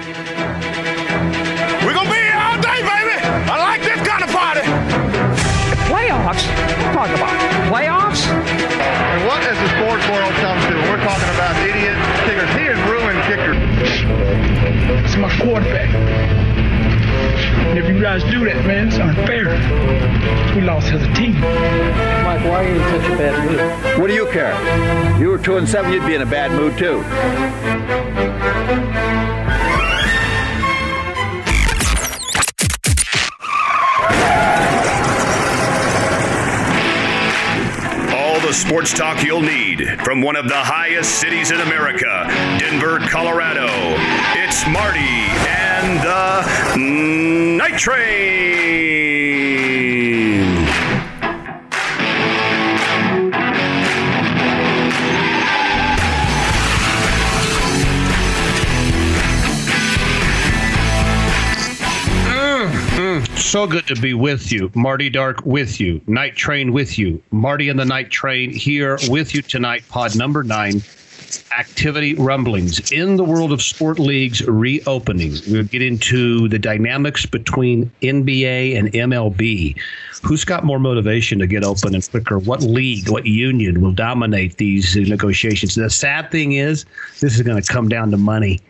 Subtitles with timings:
[0.00, 3.20] We're gonna be here all day, baby.
[3.20, 4.64] I like this kind of party.
[5.92, 6.48] Playoffs?
[6.96, 7.36] Talk about
[7.68, 8.24] playoffs?
[8.24, 10.74] And what has the sports world come to?
[10.88, 12.48] We're talking about idiot kickers.
[12.56, 13.60] He has ruined kickers.
[15.04, 15.92] It's my quarterback.
[17.68, 19.52] And if you guys do that, man, it's unfair.
[20.56, 21.38] We lost as a team.
[21.40, 24.00] Mike, why are you in such a bad mood?
[24.00, 24.54] What do you care?
[25.16, 27.04] If You were two and seven, you'd be in a bad mood too.
[38.70, 42.24] Sports talk you'll need from one of the highest cities in America,
[42.60, 43.66] Denver, Colorado.
[44.36, 48.30] It's Marty and the Night Train.
[63.50, 64.70] So good to be with you.
[64.76, 66.00] Marty Dark with you.
[66.06, 67.20] Night Train with you.
[67.32, 69.82] Marty and the Night Train here with you tonight.
[69.88, 70.82] Pod number nine.
[71.58, 75.34] Activity rumblings in the world of sport leagues reopening.
[75.48, 79.76] We'll get into the dynamics between NBA and MLB.
[80.22, 82.38] Who's got more motivation to get open and quicker?
[82.38, 85.74] What league, what union will dominate these negotiations?
[85.74, 86.84] The sad thing is,
[87.18, 88.60] this is going to come down to money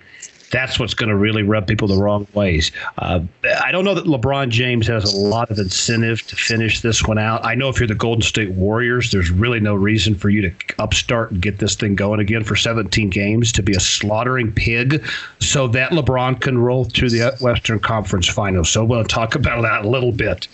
[0.51, 2.73] that's what's going to really rub people the wrong ways.
[2.99, 3.21] Uh,
[3.63, 7.19] I don't know that LeBron James has a lot of incentive to finish this one
[7.19, 7.45] out.
[7.45, 10.53] I know if you're the Golden State Warriors, there's really no reason for you to
[10.79, 15.05] upstart and get this thing going again for 17 games to be a slaughtering pig
[15.39, 18.71] so that LeBron can roll through the Western Conference Finals.
[18.71, 20.49] So we'll talk about that a little bit.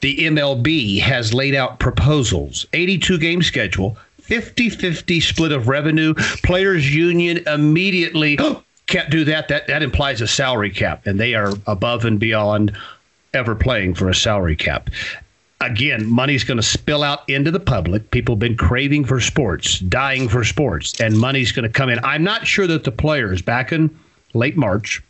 [0.00, 3.96] The MLB has laid out proposals, 82 game schedule.
[4.20, 6.12] 50 50 split of revenue.
[6.42, 8.36] Players' union immediately
[8.86, 9.48] can't do that.
[9.48, 12.76] That that implies a salary cap, and they are above and beyond
[13.34, 14.90] ever playing for a salary cap.
[15.60, 18.10] Again, money's going to spill out into the public.
[18.10, 21.98] People have been craving for sports, dying for sports, and money's going to come in.
[22.04, 23.96] I'm not sure that the players back in
[24.34, 25.02] late March,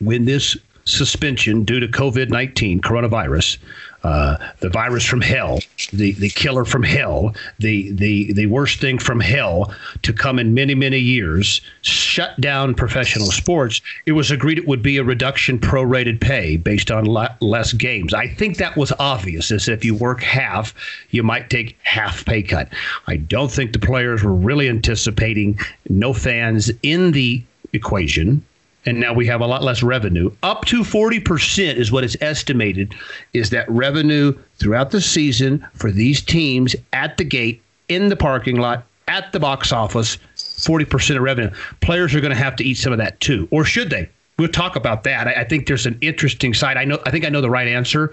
[0.00, 3.58] when this suspension due to COVID 19, coronavirus,
[4.06, 5.58] uh, the virus from hell,
[5.92, 10.54] the, the killer from hell, the, the, the worst thing from hell to come in
[10.54, 15.58] many, many years, shut down professional sports, it was agreed it would be a reduction
[15.58, 18.14] prorated pay based on le- less games.
[18.14, 20.72] I think that was obvious, as if you work half,
[21.10, 22.68] you might take half pay cut.
[23.08, 27.42] I don't think the players were really anticipating no fans in the
[27.72, 28.44] equation
[28.86, 30.30] and now we have a lot less revenue.
[30.42, 32.94] Up to 40% is what is estimated
[33.32, 38.56] is that revenue throughout the season for these teams at the gate, in the parking
[38.56, 41.50] lot, at the box office, 40% of revenue.
[41.80, 44.08] Players are going to have to eat some of that too, or should they?
[44.38, 45.28] We'll talk about that.
[45.28, 46.76] I, I think there's an interesting side.
[46.76, 46.98] I know.
[47.06, 48.12] I think I know the right answer,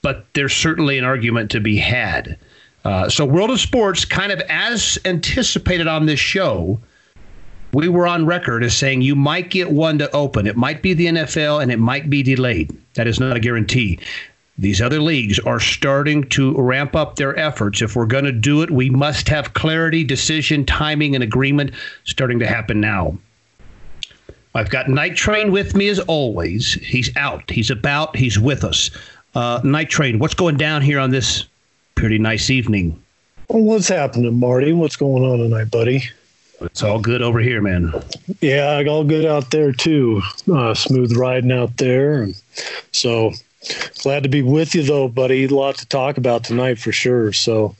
[0.00, 2.38] but there's certainly an argument to be had.
[2.84, 6.80] Uh, so, World of Sports, kind of as anticipated on this show,
[7.72, 10.46] we were on record as saying you might get one to open.
[10.46, 12.76] It might be the NFL and it might be delayed.
[12.94, 13.98] That is not a guarantee.
[14.58, 17.80] These other leagues are starting to ramp up their efforts.
[17.80, 21.72] If we're going to do it, we must have clarity, decision, timing, and agreement
[22.04, 23.16] starting to happen now.
[24.54, 26.74] I've got Night Train with me as always.
[26.74, 28.90] He's out, he's about, he's with us.
[29.34, 31.46] Uh, Night Train, what's going down here on this
[31.94, 33.02] pretty nice evening?
[33.48, 34.74] Well, what's happening, Marty?
[34.74, 36.04] What's going on tonight, buddy?
[36.64, 37.92] It's all good over here, man.
[38.40, 40.22] Yeah, all good out there too.
[40.52, 42.28] Uh, smooth riding out there.
[42.92, 43.32] So
[44.02, 45.44] glad to be with you, though, buddy.
[45.44, 47.32] A lot to talk about tonight for sure.
[47.32, 47.76] So,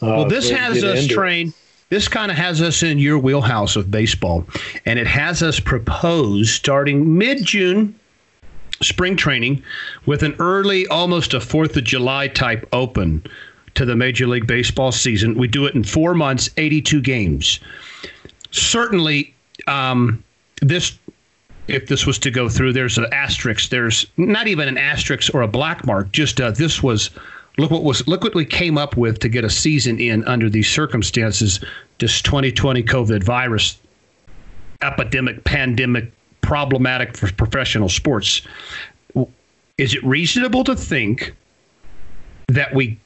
[0.00, 1.54] uh, well, this has us trained.
[1.88, 4.46] This kind of has us in your wheelhouse of baseball,
[4.86, 7.98] and it has us propose starting mid June
[8.80, 9.62] spring training
[10.06, 13.22] with an early, almost a Fourth of July type open
[13.74, 15.38] to the Major League Baseball season.
[15.38, 17.60] We do it in four months, 82 games
[18.52, 19.34] certainly
[19.66, 20.22] um,
[20.60, 20.98] this
[21.68, 23.70] if this was to go through there's an asterisk.
[23.70, 26.12] There's not even an asterisk or a black mark.
[26.12, 27.10] Just uh, this was
[27.58, 30.48] look what was look what we came up with to get a season in under
[30.48, 31.60] these circumstances.
[31.98, 33.78] This 2020 covid virus
[34.82, 36.10] epidemic pandemic
[36.40, 38.42] problematic for professional sports.
[39.78, 41.34] Is it reasonable to think
[42.48, 42.98] that we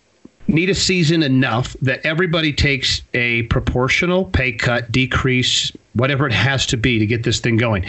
[0.49, 6.67] need a season enough that everybody takes a proportional pay cut, decrease, whatever it has
[6.67, 7.87] to be to get this thing going.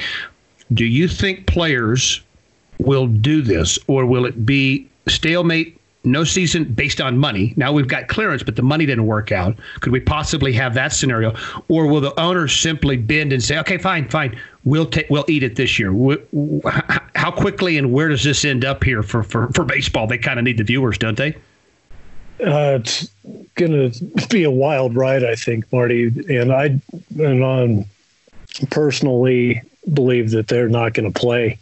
[0.73, 2.21] Do you think players
[2.79, 7.53] will do this, or will it be stalemate, no season based on money?
[7.57, 9.57] Now we've got clearance, but the money didn't work out.
[9.79, 11.35] Could we possibly have that scenario?
[11.69, 15.43] Or will the owners simply bend and say, okay, fine, fine, we'll take we'll eat
[15.43, 15.91] it this year.
[17.15, 20.07] How quickly and where does this end up here for for, for baseball?
[20.07, 21.35] They kind of need the viewers, don't they?
[22.39, 23.09] Uh, it's
[23.55, 26.07] going to be a wild ride, I think, Marty.
[26.29, 26.79] And I
[27.17, 27.85] and on
[28.69, 29.61] personally
[29.93, 31.57] believe that they're not going to play.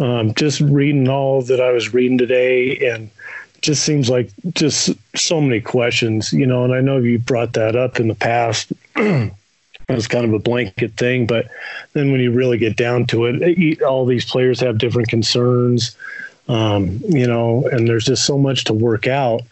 [0.00, 3.08] Um, just reading all that I was reading today, and
[3.62, 6.64] just seems like just so many questions, you know.
[6.64, 8.72] And I know you brought that up in the past.
[9.90, 11.46] as kind of a blanket thing, but
[11.92, 15.94] then when you really get down to it, all these players have different concerns,
[16.48, 19.42] um, you know, and there's just so much to work out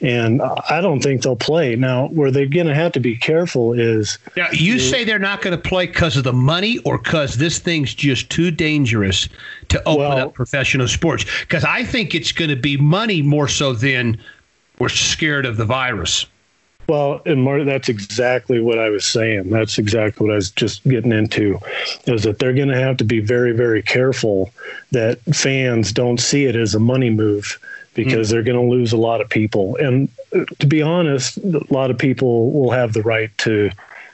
[0.00, 1.76] and I don't think they'll play.
[1.76, 4.18] Now, where they're going to have to be careful is.
[4.36, 7.58] Now, you say they're not going to play because of the money or because this
[7.58, 9.28] thing's just too dangerous
[9.68, 11.24] to open well, up professional sports?
[11.40, 14.18] Because I think it's going to be money more so than
[14.78, 16.26] we're scared of the virus.
[16.88, 19.50] Well, and Marty, that's exactly what I was saying.
[19.50, 21.60] That's exactly what I was just getting into,
[22.06, 24.50] is that they're going to have to be very, very careful
[24.90, 27.60] that fans don't see it as a money move
[28.04, 28.30] because mm.
[28.32, 29.76] they're going to lose a lot of people.
[29.76, 33.70] And uh, to be honest, a lot of people will have the right to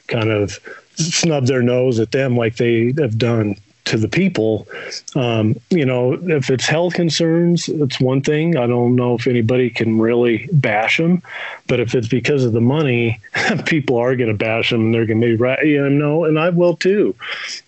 [0.07, 0.59] kind of
[0.95, 3.57] snub their nose at them like they have done
[3.87, 4.67] to the people.
[5.15, 8.57] Um, you know, if it's health concerns, it's one thing.
[8.57, 11.23] I don't know if anybody can really bash them,
[11.69, 13.21] but if it's because of the money,
[13.67, 14.87] people are going to bash them.
[14.87, 15.65] And they're going to be right.
[15.65, 17.15] You know, and I will too.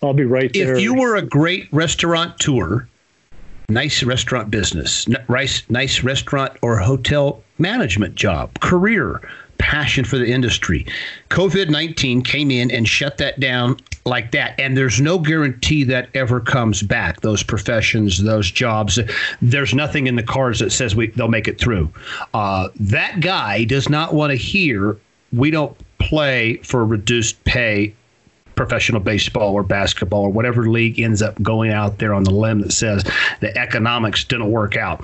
[0.02, 0.74] I'll be right there.
[0.74, 2.86] If you were a great restaurateur
[3.68, 9.20] nice restaurant business, nice, nice restaurant or hotel management job, career,
[9.58, 10.86] passion for the industry.
[11.30, 13.76] COVID 19 came in and shut that down
[14.06, 14.58] like that.
[14.58, 17.20] And there's no guarantee that ever comes back.
[17.20, 18.98] Those professions, those jobs,
[19.42, 21.92] there's nothing in the cards that says we, they'll make it through.
[22.32, 24.96] Uh, that guy does not want to hear
[25.32, 27.94] we don't play for reduced pay
[28.58, 32.60] professional baseball or basketball or whatever league ends up going out there on the limb
[32.60, 33.04] that says
[33.38, 35.02] the economics didn't work out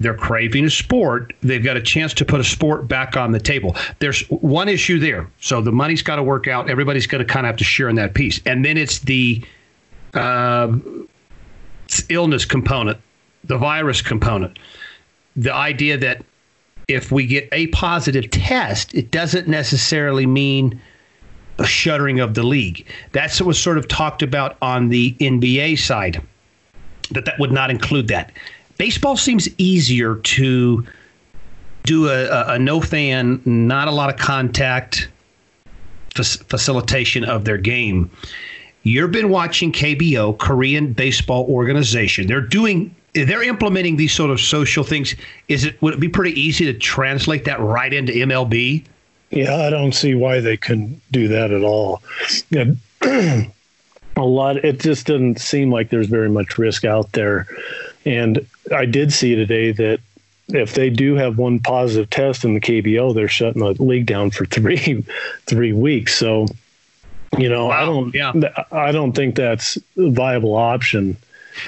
[0.00, 1.32] they're craving a sport.
[1.40, 3.76] They've got a chance to put a sport back on the table.
[4.00, 5.30] There's one issue there.
[5.38, 6.68] So the money's got to work out.
[6.68, 8.40] Everybody's going to kind of have to share in that piece.
[8.44, 9.42] And then it's the
[10.12, 10.76] uh,
[12.08, 12.98] illness component,
[13.44, 14.58] the virus component.
[15.36, 16.24] The idea that
[16.88, 20.80] if we get a positive test, it doesn't necessarily mean
[21.62, 22.86] shuttering of the league.
[23.12, 26.20] That's what was sort of talked about on the NBA side,
[27.10, 28.32] that that would not include that.
[28.76, 30.84] Baseball seems easier to
[31.84, 35.08] do a, a, a no fan, not a lot of contact
[36.14, 38.10] facilitation of their game.
[38.82, 42.26] You've been watching KBO, Korean Baseball Organization.
[42.26, 45.14] They're doing they're implementing these sort of social things.
[45.48, 48.84] Is it would it be pretty easy to translate that right into MLB?
[49.34, 52.02] Yeah, I don't see why they couldn't do that at all.
[52.50, 52.70] Yeah,
[53.02, 54.64] a lot.
[54.64, 57.48] It just doesn't seem like there's very much risk out there.
[58.06, 59.98] And I did see today that
[60.48, 64.30] if they do have one positive test in the KBO, they're shutting the league down
[64.30, 65.04] for three
[65.46, 66.14] three weeks.
[66.14, 66.46] So,
[67.36, 67.82] you know, wow.
[67.82, 68.14] I don't.
[68.14, 68.64] Yeah.
[68.70, 71.16] I don't think that's a viable option.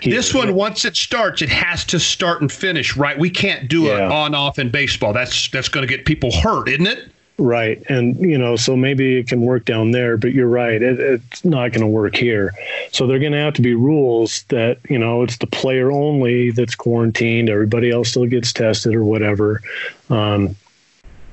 [0.02, 3.16] This one, once it starts, it has to start and finish right.
[3.18, 4.06] We can't do yeah.
[4.06, 5.12] it on off in baseball.
[5.12, 7.10] That's that's going to get people hurt, isn't it?
[7.38, 7.82] Right.
[7.90, 10.80] And, you know, so maybe it can work down there, but you're right.
[10.80, 12.54] It, it's not going to work here.
[12.92, 16.50] So they're going to have to be rules that, you know, it's the player only
[16.50, 17.50] that's quarantined.
[17.50, 19.60] Everybody else still gets tested or whatever.
[20.08, 20.56] Um,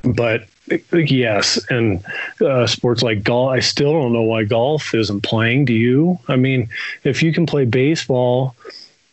[0.03, 0.45] but
[0.91, 1.57] yes.
[1.69, 2.03] And
[2.41, 5.65] uh, sports like golf, I still don't know why golf isn't playing.
[5.65, 6.19] Do you?
[6.27, 6.67] I mean,
[7.05, 8.57] if you can play baseball,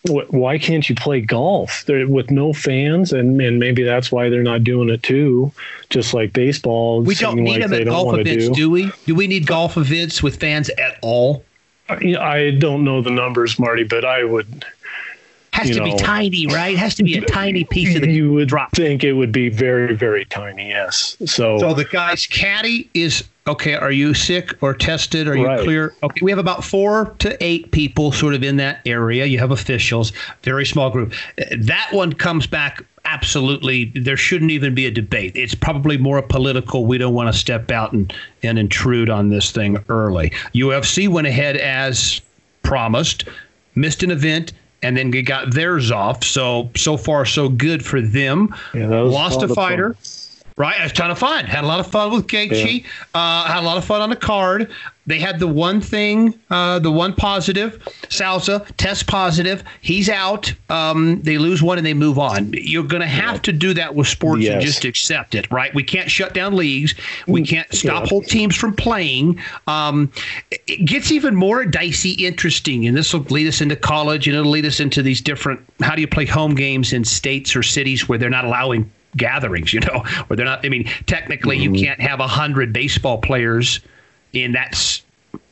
[0.09, 4.43] why can't you play golf they're, with no fans and, and maybe that's why they're
[4.43, 5.53] not doing it too
[5.91, 8.55] just like baseball we don't need like them at golf events do.
[8.55, 8.71] do.
[8.71, 11.45] we do we need golf events with fans at all
[11.91, 14.65] uh, I, I don't know the numbers marty but i would
[15.53, 16.75] has to know, be tiny, right?
[16.75, 18.73] It has to be a tiny piece of the You would drop.
[18.73, 20.69] think it would be very, very tiny.
[20.69, 21.17] Yes.
[21.27, 23.75] So, so the guy's caddy is okay.
[23.75, 25.29] Are you sick or tested?
[25.29, 25.95] Are you clear?
[26.03, 26.21] Okay.
[26.23, 29.25] We have about four to eight people sort of in that area.
[29.27, 31.13] You have officials, very small group.
[31.57, 32.85] That one comes back.
[33.07, 35.33] Absolutely, there shouldn't even be a debate.
[35.35, 36.85] It's probably more political.
[36.85, 40.31] We don't want to step out and, and intrude on this thing early.
[40.55, 42.21] UFC went ahead as
[42.63, 43.25] promised,
[43.75, 46.25] missed an event, and then they got theirs off.
[46.25, 48.55] So so far so good for them.
[48.75, 49.97] Yeah, Lost a fighter.
[50.57, 51.47] Right, it was a ton of fun.
[51.47, 52.83] Had a lot of fun with Gaethje.
[52.83, 52.89] Yeah.
[53.15, 54.71] Uh, had a lot of fun on the card.
[55.11, 57.83] They had the one thing, uh, the one positive.
[58.11, 59.65] Souza test positive.
[59.81, 60.55] He's out.
[60.69, 62.53] Um, they lose one and they move on.
[62.53, 63.41] You're going to have yeah.
[63.41, 64.53] to do that with sports yes.
[64.53, 65.75] and just accept it, right?
[65.75, 66.95] We can't shut down leagues.
[67.27, 68.09] We mm, can't stop yeah.
[68.09, 69.41] whole teams from playing.
[69.67, 70.13] Um,
[70.51, 74.51] it gets even more dicey, interesting, and this will lead us into college and it'll
[74.51, 75.61] lead us into these different.
[75.81, 79.73] How do you play home games in states or cities where they're not allowing gatherings,
[79.73, 80.65] you know, where they're not.
[80.65, 81.75] I mean, technically, mm-hmm.
[81.75, 83.81] you can't have a hundred baseball players
[84.33, 85.03] in that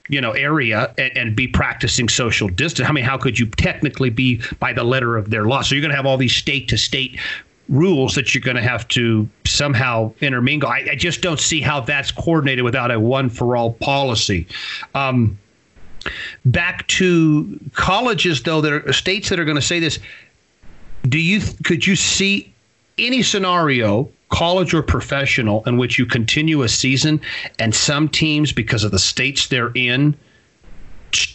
[0.08, 2.88] you know area and, and, be practicing social distance.
[2.88, 5.62] I mean, how could you technically be by the letter of their law?
[5.62, 7.18] So you're going to have all these state to state
[7.68, 10.70] rules that you're going to have to somehow intermingle.
[10.70, 14.46] I, I, just don't see how that's coordinated without a one for all policy.
[14.94, 15.38] Um,
[16.46, 19.98] back to colleges, though, there are states that are going to say this.
[21.02, 22.52] Do you could you see
[22.98, 27.20] any scenario, college or professional, in which you continue a season
[27.58, 30.16] and some teams, because of the states they're in,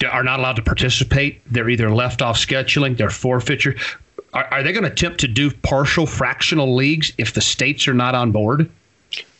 [0.09, 1.41] are not allowed to participate.
[1.51, 3.75] They're either left off scheduling, they're forfeiture.
[4.33, 7.93] Are, are they going to attempt to do partial fractional leagues if the states are
[7.93, 8.69] not on board?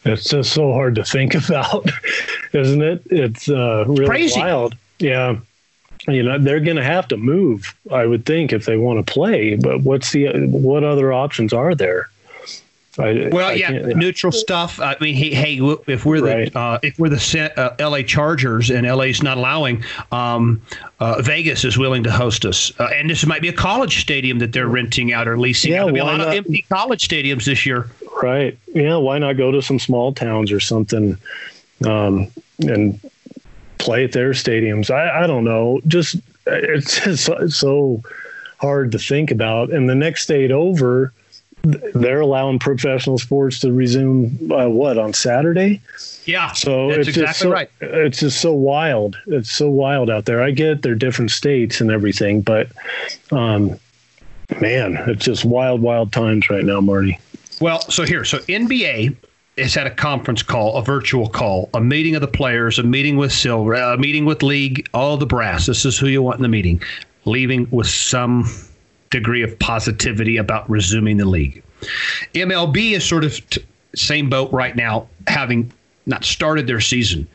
[0.06, 1.90] It's just so hard to think about,
[2.54, 3.04] isn't it?
[3.08, 4.40] It's uh, really Crazy.
[4.40, 4.76] wild.
[5.00, 5.38] Yeah
[6.08, 9.14] you know they're going to have to move i would think if they want to
[9.14, 12.10] play but what's the what other options are there
[13.00, 14.80] I, well, I yeah, neutral stuff.
[14.80, 16.56] I mean, hey, hey if we're the right.
[16.56, 18.04] uh, if we're the uh, L.A.
[18.04, 20.62] Chargers and L.A.'s not allowing, um,
[21.00, 24.38] uh, Vegas is willing to host us, uh, and this might be a college stadium
[24.40, 25.72] that they're renting out or leasing.
[25.72, 26.28] Yeah, There'll be a lot not?
[26.28, 27.90] of empty college stadiums this year.
[28.22, 28.58] Right.
[28.68, 28.98] Yeah.
[28.98, 31.18] Why not go to some small towns or something,
[31.86, 32.28] um,
[32.60, 33.00] and
[33.80, 34.92] play at their stadiums?
[34.92, 35.82] I, I don't know.
[35.88, 38.04] Just it's just so
[38.60, 39.72] hard to think about.
[39.72, 41.12] And the next state over
[41.64, 45.82] they're allowing professional sports to resume uh, what on Saturday.
[46.26, 47.70] Yeah, so it's exactly just so, right.
[47.80, 49.18] It's just so wild.
[49.28, 50.42] It's so wild out there.
[50.42, 52.68] I get they're different states and everything, but
[53.32, 53.80] um,
[54.60, 57.18] man, it's just wild, wild times right now, Marty.
[57.62, 59.16] Well, so here, so NBA
[59.58, 63.16] has had a conference call, a virtual call, a meeting of the players, a meeting
[63.16, 65.68] with Silver, a meeting with League, all the brass.
[65.68, 66.82] This is who you want in the meeting.
[67.26, 68.44] Leaving with some
[69.14, 71.64] degree of positivity about resuming the league.
[72.34, 73.64] MLB is sort of t-
[73.96, 75.72] same boat right now, having
[76.06, 77.28] not started their season.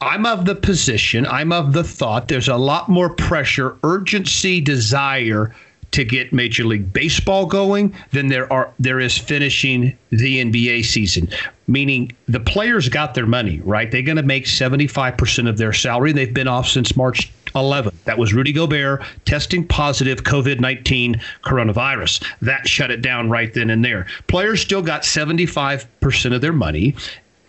[0.00, 5.54] I'm of the position, I'm of the thought there's a lot more pressure, urgency, desire
[5.90, 11.28] to get Major League Baseball going than there are there is finishing the NBA season.
[11.66, 13.90] Meaning the players got their money, right?
[13.90, 16.12] They're going to make 75% of their salary.
[16.12, 17.98] They've been off since March 11.
[18.04, 22.24] That was Rudy Gobert testing positive COVID 19 coronavirus.
[22.40, 24.06] That shut it down right then and there.
[24.26, 26.94] Players still got 75% of their money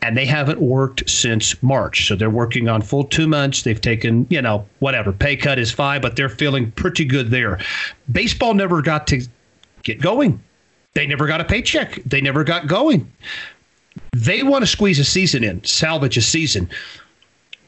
[0.01, 2.08] and they haven't worked since March.
[2.08, 3.63] So they're working on full two months.
[3.63, 5.12] They've taken, you know, whatever.
[5.12, 7.60] Pay cut is fine, but they're feeling pretty good there.
[8.12, 9.22] Baseball never got to
[9.84, 10.41] get going.
[10.94, 11.96] They never got a paycheck.
[12.06, 13.12] They never got going.
[14.15, 16.70] They want to squeeze a season in, salvage a season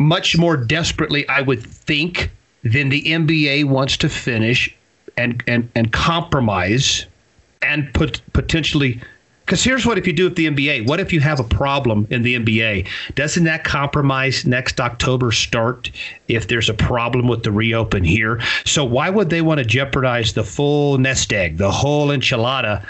[0.02, 2.32] much more desperately, I would think,
[2.64, 4.76] than the NBA wants to finish
[5.18, 7.06] and and and compromise
[7.62, 9.02] and put potentially
[9.46, 10.88] because here's what if you do with the NBA.
[10.88, 12.88] What if you have a problem in the NBA?
[13.16, 15.92] Doesn't that compromise next October start
[16.30, 18.40] if there's a problem with the reopen here?
[18.66, 22.86] So why would they want to jeopardize the full nest egg, the whole enchilada,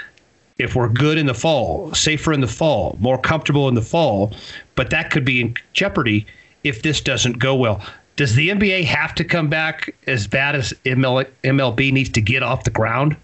[0.60, 4.32] if we're good in the fall, safer in the fall, more comfortable in the fall?
[4.76, 6.28] But that could be in jeopardy
[6.64, 7.82] if this doesn't go well.
[8.16, 12.44] Does the NBA have to come back as bad as ML, MLB needs to get
[12.44, 13.16] off the ground?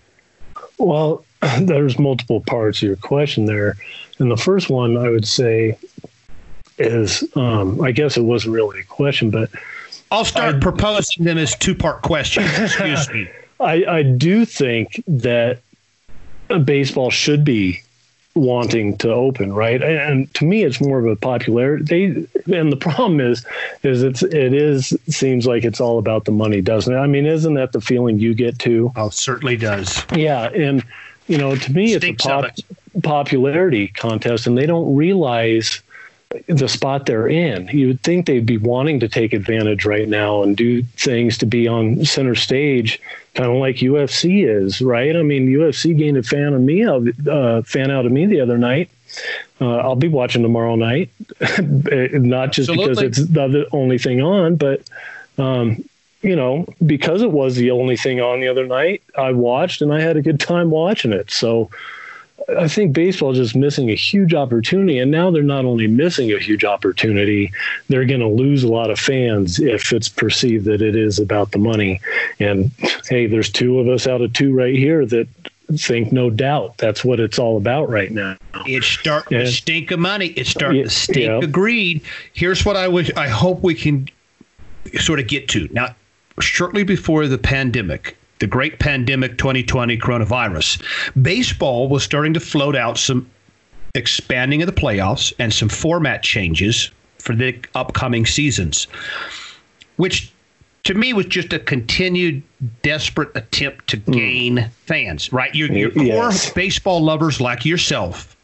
[0.77, 1.23] Well,
[1.61, 3.75] there's multiple parts of your question there.
[4.19, 5.77] And the first one I would say
[6.77, 9.49] is um, I guess it wasn't really a question, but
[10.11, 12.47] I'll start I, proposing them as two part questions.
[12.57, 13.29] Excuse me.
[13.59, 15.59] I, I do think that
[16.63, 17.81] baseball should be
[18.37, 19.81] wanting to open, right?
[19.81, 21.83] And to me, it's more of a popularity.
[22.45, 23.45] They and the problem is,
[23.83, 26.97] is it's it is seems like it's all about the money, doesn't it?
[26.97, 28.91] I mean, isn't that the feeling you get too?
[28.95, 30.05] Oh, certainly does.
[30.15, 30.83] Yeah, and
[31.27, 33.03] you know, to me, Stinks it's a pop, it.
[33.03, 35.81] popularity contest, and they don't realize
[36.47, 37.67] the spot they're in.
[37.69, 41.45] You would think they'd be wanting to take advantage right now and do things to
[41.45, 43.01] be on center stage,
[43.37, 45.15] kind of like UFC is, right?
[45.15, 46.95] I mean, UFC gained a fan of me, a
[47.31, 48.89] uh, fan out of me the other night.
[49.61, 51.09] Uh, I'll be watching tomorrow night,
[51.61, 53.07] not just Absolutely.
[53.07, 54.81] because it's the only thing on, but
[55.37, 55.83] um,
[56.23, 59.93] you know, because it was the only thing on the other night, I watched and
[59.93, 61.29] I had a good time watching it.
[61.29, 61.69] So
[62.57, 64.99] I think baseball is just missing a huge opportunity.
[64.99, 67.51] And now they're not only missing a huge opportunity,
[67.89, 71.51] they're going to lose a lot of fans if it's perceived that it is about
[71.51, 71.99] the money.
[72.39, 72.71] And
[73.09, 75.27] hey, there's two of us out of two right here that
[75.75, 78.37] think no doubt that's what it's all about right now.
[78.65, 79.43] It's starting Yeah.
[79.43, 80.27] to stink of money.
[80.27, 81.39] It's starting to stink yeah.
[81.39, 82.01] of greed.
[82.31, 84.07] Here's what I wish I hope we can
[84.99, 85.67] sort of get to.
[85.73, 85.93] Now,
[86.39, 90.81] shortly before the pandemic, the great pandemic 2020 coronavirus,
[91.21, 93.29] baseball was starting to float out some
[93.95, 98.87] expanding of the playoffs and some format changes for the upcoming seasons,
[99.97, 100.31] which
[100.83, 102.41] to me was just a continued
[102.81, 104.11] desperate attempt to hmm.
[104.11, 105.53] gain fans, right?
[105.53, 106.51] Your, your core Yes.
[106.53, 108.37] baseball lovers like yourself,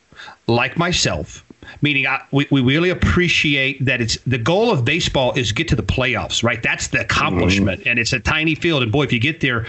[0.47, 1.45] like myself,
[1.81, 5.75] meaning I, we, we really appreciate that it's the goal of baseball is get to
[5.75, 6.61] the playoffs, right?
[6.61, 7.83] That's the accomplishment.
[7.85, 8.83] And it's a tiny field.
[8.83, 9.65] And boy, if you get there,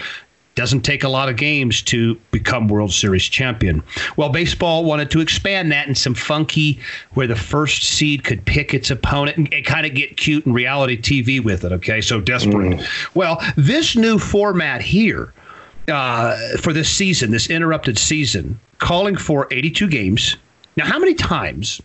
[0.55, 3.83] doesn't take a lot of games to become World Series champion.
[4.15, 6.79] Well, baseball wanted to expand that in some funky,
[7.13, 10.55] where the first seed could pick its opponent and, and kind of get cute and
[10.55, 11.73] reality TV with it.
[11.73, 12.81] Okay, so desperate.
[13.13, 15.33] Well, this new format here
[15.89, 20.37] uh, for this season, this interrupted season, calling for 82 games.
[20.77, 21.81] Now, how many times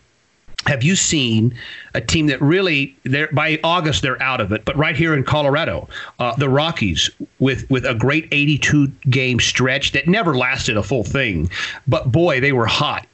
[0.67, 1.55] have you seen
[1.95, 2.95] a team that really
[3.33, 5.89] by August they're out of it, but right here in Colorado,
[6.19, 11.03] uh, the Rockies with with a great 82 game stretch that never lasted a full
[11.05, 11.51] thing,
[11.89, 13.07] but boy they were hot.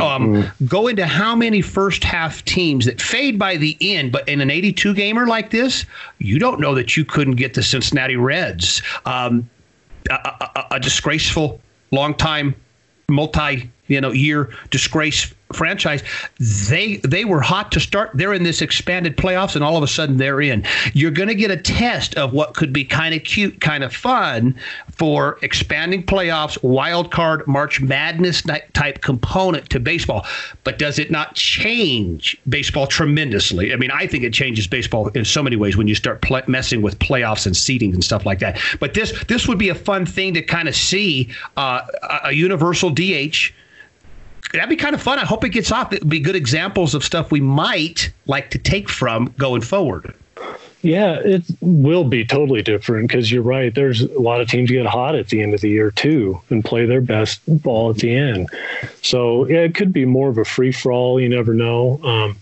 [0.00, 4.40] Um, Go into how many first half teams that fade by the end, but in
[4.40, 5.84] an 82 gamer like this,
[6.18, 9.48] you don't know that you couldn't get the Cincinnati Reds, um,
[10.10, 11.60] a, a- a disgraceful
[11.92, 12.56] long time
[13.08, 16.02] multi you know year disgrace franchise
[16.68, 18.10] they they were hot to start.
[18.14, 20.64] They're in this expanded playoffs and all of a sudden they're in.
[20.92, 23.94] You're going to get a test of what could be kind of cute kind of
[23.94, 24.58] fun
[24.90, 30.26] for expanding playoffs wild card march madness type component to baseball.
[30.64, 33.72] But does it not change baseball tremendously?
[33.72, 36.42] I mean i think it changes baseball in so many ways when you start pl-
[36.46, 38.60] messing with playoffs and seeding and stuff like that.
[38.80, 42.32] But this this would be a fun thing to kind of see uh, a, a
[42.32, 43.52] universal dh
[44.54, 45.18] that'd be kind of fun.
[45.18, 45.92] I hope it gets off.
[45.92, 50.14] It'd be good examples of stuff we might like to take from going forward.
[50.82, 53.74] Yeah, it will be totally different because you're right.
[53.74, 56.62] There's a lot of teams get hot at the end of the year too and
[56.62, 58.50] play their best ball at the end.
[59.00, 61.18] So yeah, it could be more of a free for all.
[61.18, 62.00] You never know.
[62.04, 62.36] Um,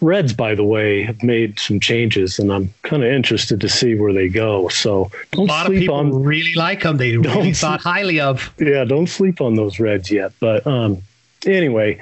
[0.00, 3.94] Reds, by the way, have made some changes, and I'm kind of interested to see
[3.94, 4.68] where they go.
[4.68, 6.96] So A don't lot of people on really like them.
[6.96, 8.52] They really thought highly of.
[8.58, 10.32] yeah, don't sleep on those Reds yet.
[10.40, 11.02] But um,
[11.46, 12.00] anyway,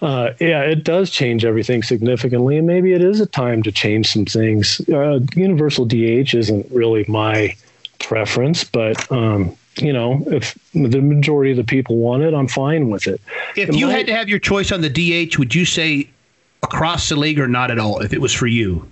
[0.00, 4.08] uh, yeah, it does change everything significantly, and maybe it is a time to change
[4.12, 4.80] some things.
[4.88, 7.56] Uh, Universal DH isn't really my
[7.98, 12.90] preference, but um, you know, if the majority of the people want it, I'm fine
[12.90, 13.20] with it.
[13.56, 16.08] If It you might- had to have your choice on the DH, would you say
[16.62, 18.00] across the league or not at all?
[18.00, 18.86] If it was for you,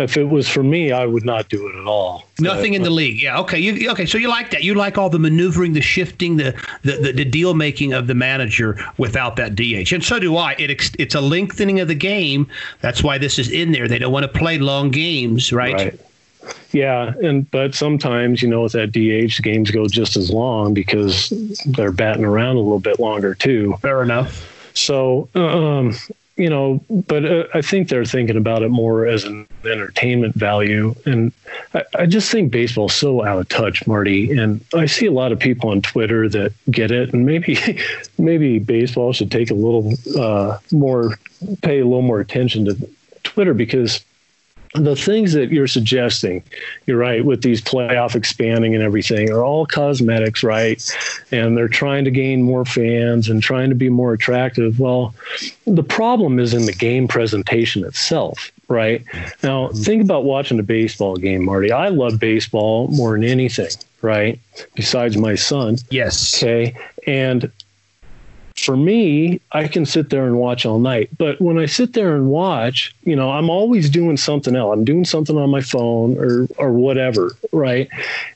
[0.00, 2.24] If it was for me, I would not do it at all.
[2.38, 3.22] nothing But- in the league.
[3.22, 3.58] Yeah, okay.
[3.58, 4.06] You okay?
[4.06, 4.64] So you like that?
[4.64, 8.14] You like all the maneuvering, the shifting, the the, the, the deal making of the
[8.14, 10.52] manager without that DH, and so do I.
[10.58, 12.46] It it's a lengthening of the game.
[12.80, 13.88] That's why this is in there.
[13.88, 15.74] They don't want to play long games, right?
[15.74, 16.00] Right.
[16.72, 21.32] Yeah, and but sometimes you know with that DH games go just as long because
[21.66, 23.76] they're batting around a little bit longer too.
[23.82, 24.46] Fair enough.
[24.72, 25.94] So, um,
[26.40, 30.94] you know, but uh, I think they're thinking about it more as an entertainment value.
[31.04, 31.32] And
[31.74, 34.36] I, I just think baseball's so out of touch, Marty.
[34.36, 37.12] And I see a lot of people on Twitter that get it.
[37.12, 37.58] And maybe,
[38.18, 41.18] maybe baseball should take a little uh, more,
[41.60, 42.88] pay a little more attention to
[43.22, 44.02] Twitter because
[44.74, 46.42] the things that you're suggesting,
[46.86, 50.80] you're right, with these playoff expanding and everything, are all cosmetics, right?
[51.32, 54.78] And they're trying to gain more fans and trying to be more attractive.
[54.78, 55.14] Well,
[55.66, 59.04] the problem is in the game presentation itself, right?
[59.42, 61.72] Now, think about watching a baseball game, Marty.
[61.72, 63.70] I love baseball more than anything,
[64.02, 64.38] right?
[64.76, 65.78] Besides my son.
[65.90, 66.40] Yes.
[66.42, 66.76] Okay.
[67.08, 67.50] And
[68.60, 71.10] for me, I can sit there and watch all night.
[71.18, 74.72] But when I sit there and watch, you know, I'm always doing something else.
[74.72, 77.88] I'm doing something on my phone or or whatever, right?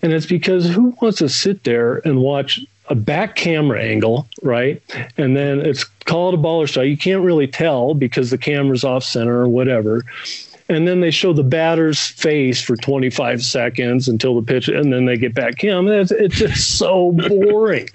[0.02, 4.82] And it's because who wants to sit there and watch a back camera angle, right?
[5.16, 6.88] And then it's called a ball or strike.
[6.88, 10.04] You can't really tell because the camera's off center or whatever.
[10.68, 15.04] And then they show the batter's face for 25 seconds until the pitch, and then
[15.04, 15.88] they get back him.
[15.88, 17.88] It's, it's just so boring.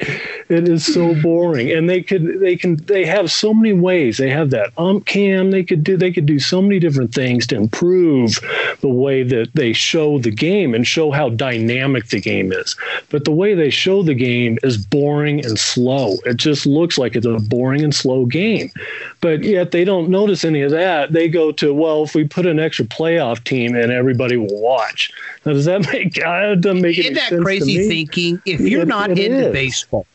[0.49, 4.17] it is so boring, and they could they can they have so many ways.
[4.17, 5.49] They have that ump cam.
[5.49, 8.39] They could do they could do so many different things to improve
[8.81, 12.75] the way that they show the game and show how dynamic the game is.
[13.09, 16.17] But the way they show the game is boring and slow.
[16.25, 18.71] It just looks like it's a boring and slow game.
[19.21, 21.13] But yet they don't notice any of that.
[21.13, 25.11] They go to well, if we put an extra playoff team and everybody will watch.
[25.43, 26.15] Now, does that make?
[26.17, 27.87] It doesn't make Isn't any that sense crazy to me.
[27.87, 28.41] thinking?
[28.45, 29.53] If you're It- not it into is.
[29.53, 30.05] baseball,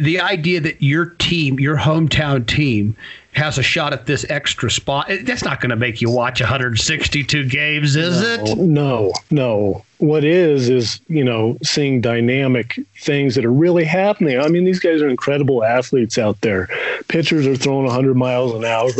[0.00, 2.96] the idea that your team, your hometown team,
[3.34, 7.48] has a shot at this extra spot, that's not going to make you watch 162
[7.48, 8.58] games, is it?
[8.58, 9.82] No, no.
[9.98, 14.38] What is is you know seeing dynamic things that are really happening.
[14.38, 16.68] I mean, these guys are incredible athletes out there.
[17.08, 18.90] Pitchers are throwing 100 miles an hour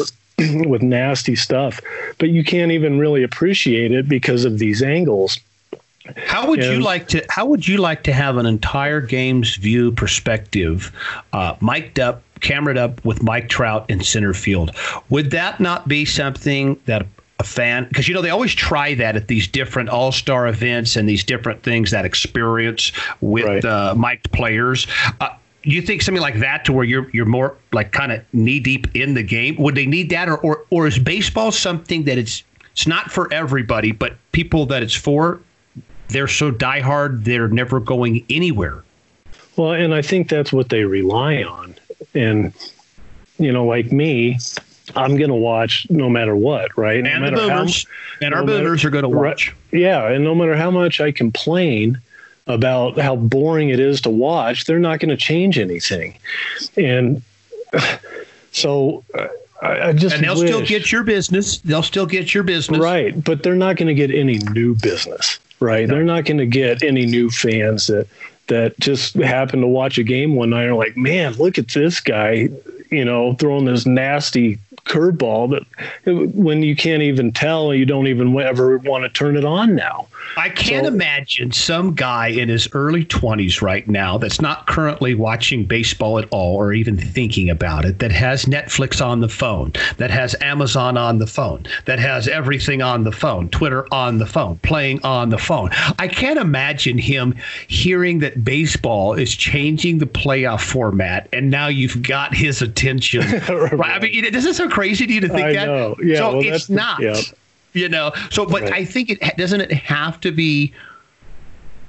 [0.69, 1.81] with nasty stuff,
[2.19, 5.39] but you can't even really appreciate it because of these angles.
[6.27, 7.25] How would you like to?
[7.31, 10.91] How would you like to have an entire game's view perspective,
[11.33, 14.73] uh, mic'd up, camered up with Mike Trout in center field?
[15.11, 17.07] Would that not be something that
[17.39, 17.85] a fan?
[17.85, 21.23] Because you know they always try that at these different All Star events and these
[21.23, 23.65] different things that experience with Right.
[23.65, 24.89] uh, mic'd players.
[25.21, 25.29] Uh,
[25.63, 28.61] do you think something like that to where you're you're more like kind of knee
[28.61, 29.57] deep in the game?
[29.57, 33.33] Would they need that, or or, or is baseball something that it's it's not for
[33.33, 35.41] everybody, but people that it's for
[36.09, 38.83] they're so diehard they're never going anywhere.
[39.57, 41.75] Well, and I think that's what they rely on.
[42.15, 42.53] And
[43.39, 44.39] you know, like me,
[44.97, 47.03] I'm going to watch no matter what, right?
[47.03, 47.87] No And the matter how- boomers
[48.21, 49.31] and our no matter- boomers are going to Right.
[49.31, 49.55] watch.
[49.71, 51.99] Yeah, and no matter how much I complain
[52.47, 56.19] about how boring it is to watch, they're not going to change anything.
[56.77, 57.23] And
[58.53, 59.29] so uh,
[59.63, 61.59] I, I just And they'll still get your business.
[61.59, 62.81] They'll still get your business.
[62.81, 65.39] right, but they're not going to get any new business.
[65.61, 68.09] Right, they're not going to get any new fans that
[68.49, 71.69] that just happen to watch a game one night and are like, man, look at
[71.69, 72.49] this guy,
[72.91, 75.51] you know, throwing this nasty curveball
[76.05, 79.75] that when you can't even tell, you don't even ever want to turn it on
[79.75, 80.09] now.
[80.37, 85.15] I can't So- imagine some guy in his early 20s right now that's not currently
[85.15, 89.73] watching baseball at all or even thinking about it, that has Netflix on the phone,
[89.99, 94.27] that has Amazon on the phone, that has everything on the phone, Twitter on the
[94.27, 95.71] phone, playing on the phone.
[95.99, 97.35] I can't imagine him
[97.69, 103.23] hearing that baseball is changing the playoff format and now you've got his attention.
[103.49, 103.91] right.
[103.91, 105.67] I mean, does this crazy to you to think I that?
[105.67, 105.97] know.
[106.03, 107.21] Yeah, so well, it's the- not yeah.
[107.75, 108.73] you know so but Right.
[108.73, 110.73] i think it doesn't it have to be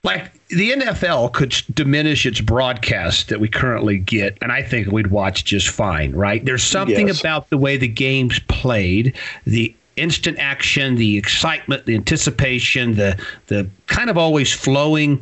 [0.03, 5.07] like the nfl could diminish its broadcast that we currently get and i think we'd
[5.07, 7.19] watch just fine right there's something Yes.
[7.21, 9.15] about the way the game's played
[9.45, 13.17] the instant action the excitement the anticipation the
[13.47, 15.21] the kind of always flowing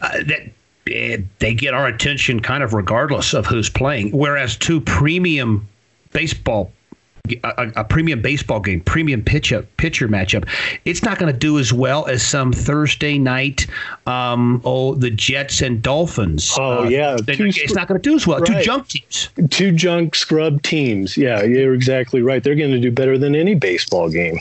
[0.00, 0.40] uh, that
[0.90, 4.10] eh, they get our attention kind of regardless of who's playing.
[4.10, 5.68] Whereas two premium
[6.12, 6.72] baseball,
[7.42, 10.48] a, a premium baseball game, premium pitch up, pitcher matchup,
[10.84, 13.66] it's not going to do as well as some Thursday night.
[14.06, 16.52] Um, oh, the Jets and Dolphins.
[16.56, 17.16] Oh, Uh, yeah.
[17.16, 18.40] Two it's not going to do as well.
[18.40, 19.28] Two junk teams.
[19.50, 21.16] two junk scrub teams.
[21.16, 22.44] Yeah, you're exactly right.
[22.44, 24.38] They're going to do better than any baseball game.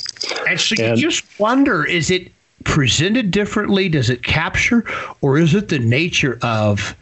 [0.47, 2.32] And so And- you just wonder: is it
[2.65, 3.89] presented differently?
[3.89, 4.84] Does it capture,
[5.21, 6.95] or is it the nature of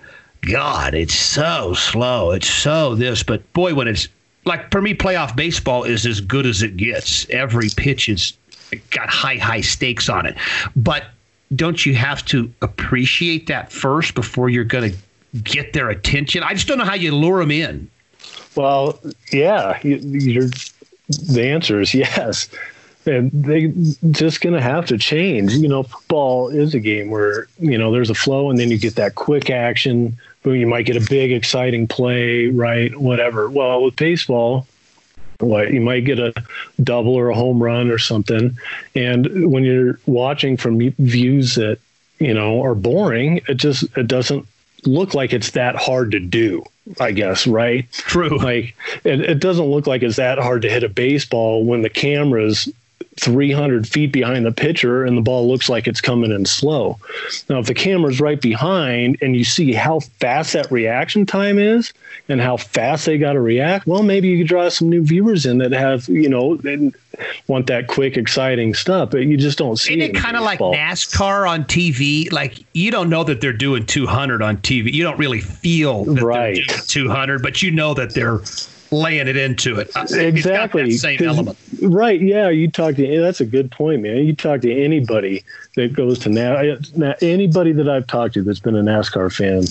[0.50, 0.94] God?
[0.94, 2.32] It's so slow.
[2.32, 3.22] It's so this.
[3.24, 4.08] But boy, when it's
[4.46, 7.30] like for me, playoff baseball is as good as it gets.
[7.30, 8.34] Every pitch is
[8.90, 10.36] got high, high stakes on it.
[10.76, 11.06] But
[11.56, 14.98] don't you have to appreciate that first before you're going to
[15.42, 16.44] get their attention?
[16.44, 17.90] I just don't know how you lure them in.
[18.56, 19.00] Well,
[19.32, 20.00] yeah, you,
[21.08, 22.50] the answer is yes.
[23.06, 23.74] And they
[24.12, 25.54] just going to have to change.
[25.54, 28.78] You know, football is a game where you know there's a flow, and then you
[28.78, 30.18] get that quick action.
[30.46, 32.96] You might get a big, exciting play, right?
[32.96, 33.50] Whatever.
[33.50, 34.68] Well, with baseball,
[35.40, 36.34] what you might get a
[36.82, 38.58] double or a home run or something,
[38.96, 41.80] and when you're watching from views that
[42.20, 44.48] you know are boring, it just it doesn't
[44.86, 46.64] look like it's that hard to do.
[47.00, 47.90] I guess, right?
[47.94, 48.38] True.
[48.38, 51.90] Like it, it doesn't look like it's that hard to hit a baseball when the
[51.90, 52.70] camera's
[53.20, 56.98] 300 feet behind the pitcher and the ball looks like it's coming in slow.
[57.50, 61.94] Now, if the camera's right behind and you see how fast that reaction time is
[62.28, 65.46] and how fast they got to react, well, maybe you could draw some new viewers
[65.46, 66.92] in that have, you know, they
[67.48, 70.18] want that quick, exciting stuff, but you just don't see Isn't it.
[70.18, 70.60] it kind of like.
[70.60, 72.32] NASCAR on TV?
[72.32, 74.92] Like you don't know that they're doing 200 on TV.
[74.92, 76.56] You don't really feel that Right.
[76.56, 78.40] they're doing 200, but you know that they're
[78.94, 79.92] laying it into it.
[80.12, 80.92] Exactly.
[80.92, 81.58] same element.
[81.82, 82.22] Right.
[82.22, 82.50] Yeah.
[82.50, 84.18] You talk to that's a good point, man.
[84.26, 85.44] You talk to anybody
[85.76, 86.56] that goes to now
[87.22, 89.64] anybody that I've talked to that's been a NASCAR fan.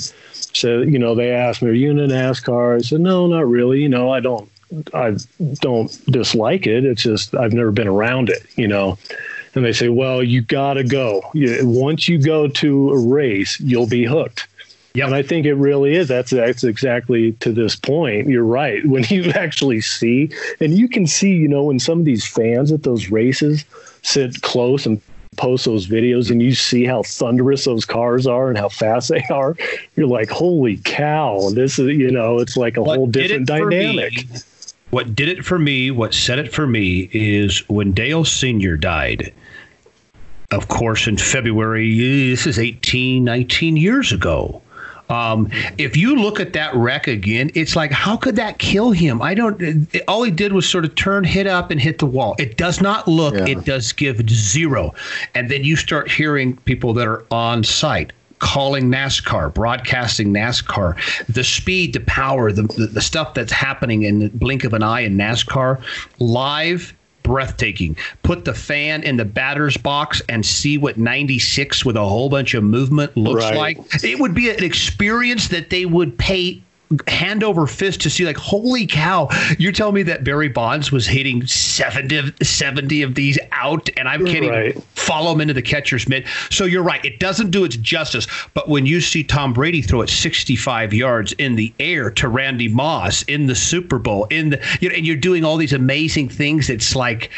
[0.55, 3.49] So you know, they asked me, "Are you in a NASCAR?" I said, "No, not
[3.49, 3.81] really.
[3.81, 4.51] You know, I don't.
[4.95, 5.17] I
[5.61, 6.85] don't dislike it.
[6.85, 8.43] It's just I've never been around it.
[8.57, 8.99] You know."
[9.55, 11.23] And they say, "Well, you got to go.
[11.35, 14.49] Once you go to a race, you'll be hooked."
[14.95, 15.07] Yep.
[15.07, 16.09] And I think it really is.
[16.09, 18.29] That's that's exactly to this point.
[18.29, 18.85] You're right.
[18.93, 22.71] When you actually see, and you can see, you know, when some of these fans
[22.71, 23.65] at those races
[24.03, 25.01] sit close and
[25.37, 29.25] post those videos, and you see how thunderous those cars are and how fast they
[29.31, 29.57] are,
[29.97, 31.49] you're like, holy cow!
[31.51, 34.29] This is, you know, it's like a what whole different dynamic.
[34.29, 34.39] Me,
[34.91, 35.91] what did it for me?
[35.91, 39.33] What set it for me is when Dale Senior died
[40.53, 41.97] of course, in February,
[42.31, 44.61] this is 18, 19 years ago.
[45.09, 49.21] Um, if you look at that wreck again, it's like, how could that kill him?
[49.21, 49.61] I don't.
[49.61, 52.35] It, all he did was sort of turn, hit up, and hit the wall.
[52.39, 53.35] It does not look.
[53.35, 53.47] Yeah.
[53.47, 54.95] It does give zero.
[55.35, 61.45] And then you start hearing people that are on site calling NASCAR, broadcasting NASCAR, the
[61.45, 65.01] speed, the power, the, the, the stuff that's happening in the blink of an eye
[65.01, 65.81] in NASCAR
[66.19, 67.97] live breathtaking.
[68.23, 72.55] Put the fan in the batter's box and see what 96 with a whole bunch
[72.55, 73.57] of movement looks right.
[73.57, 74.05] like.
[74.05, 76.63] It would be an experience that they would pay
[77.07, 79.29] hand over fist to see like holy cow
[79.59, 84.25] you're telling me that barry bonds was hitting 70, 70 of these out and i'm
[84.25, 84.51] kidding.
[84.51, 84.83] Right.
[84.95, 86.27] follow him into the catcher's mitt.
[86.51, 87.05] So you're right.
[87.05, 88.27] It doesn't do its justice.
[88.55, 92.69] But when you see tom brady throw it 65 yards in the air to randy
[92.69, 96.29] moss in the super bowl in the you know, and you're doing all these amazing
[96.29, 97.31] things it's like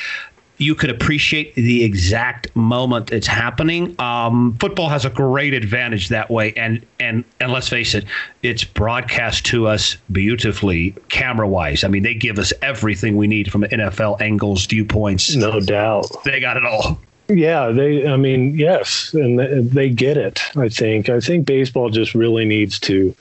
[0.58, 3.94] you could appreciate the exact moment it's happening.
[4.00, 8.04] Um, football has a great advantage that way, and and and let's face it,
[8.42, 11.82] it's broadcast to us beautifully, camera wise.
[11.84, 15.34] I mean, they give us everything we need from NFL angles, viewpoints.
[15.34, 17.00] No doubt, they got it all.
[17.28, 18.06] Yeah, they.
[18.06, 19.38] I mean, yes, and
[19.70, 20.40] they get it.
[20.56, 21.08] I think.
[21.08, 23.14] I think baseball just really needs to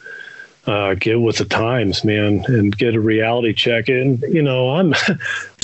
[0.66, 3.90] uh, get with the times, man, and get a reality check.
[3.90, 4.94] And you know, I'm.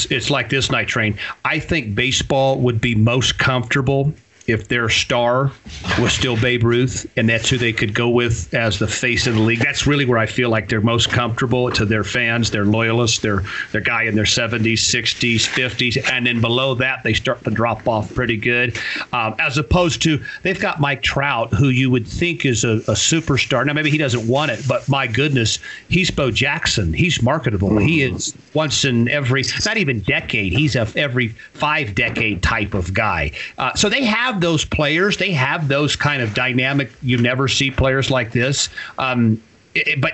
[0.10, 1.18] it's like this night train.
[1.44, 4.14] I think baseball would be most comfortable
[4.50, 5.52] if their star
[6.00, 9.36] was still Babe Ruth and that's who they could go with as the face of
[9.36, 9.60] the league.
[9.60, 13.44] That's really where I feel like they're most comfortable to their fans, their loyalists, their
[13.72, 17.88] their guy in their 70s, 60s, 50s, and then below that they start to drop
[17.88, 18.78] off pretty good.
[19.14, 23.00] Um, as opposed to they've got Mike Trout, who you would think is a, a,
[23.00, 23.66] superstar.
[23.66, 25.60] Now maybe he doesn't want it, but my goodness,
[25.90, 26.94] he's Bo Jackson.
[26.94, 27.78] He's marketable.
[27.78, 30.54] He is once in every not even decade.
[30.54, 33.32] He's a every five decade type of guy.
[33.58, 35.18] Uh, so they have those players.
[35.18, 36.92] They have those kind of dynamic.
[37.02, 38.70] You never see players like this.
[38.98, 39.42] Um,
[39.76, 40.14] it, but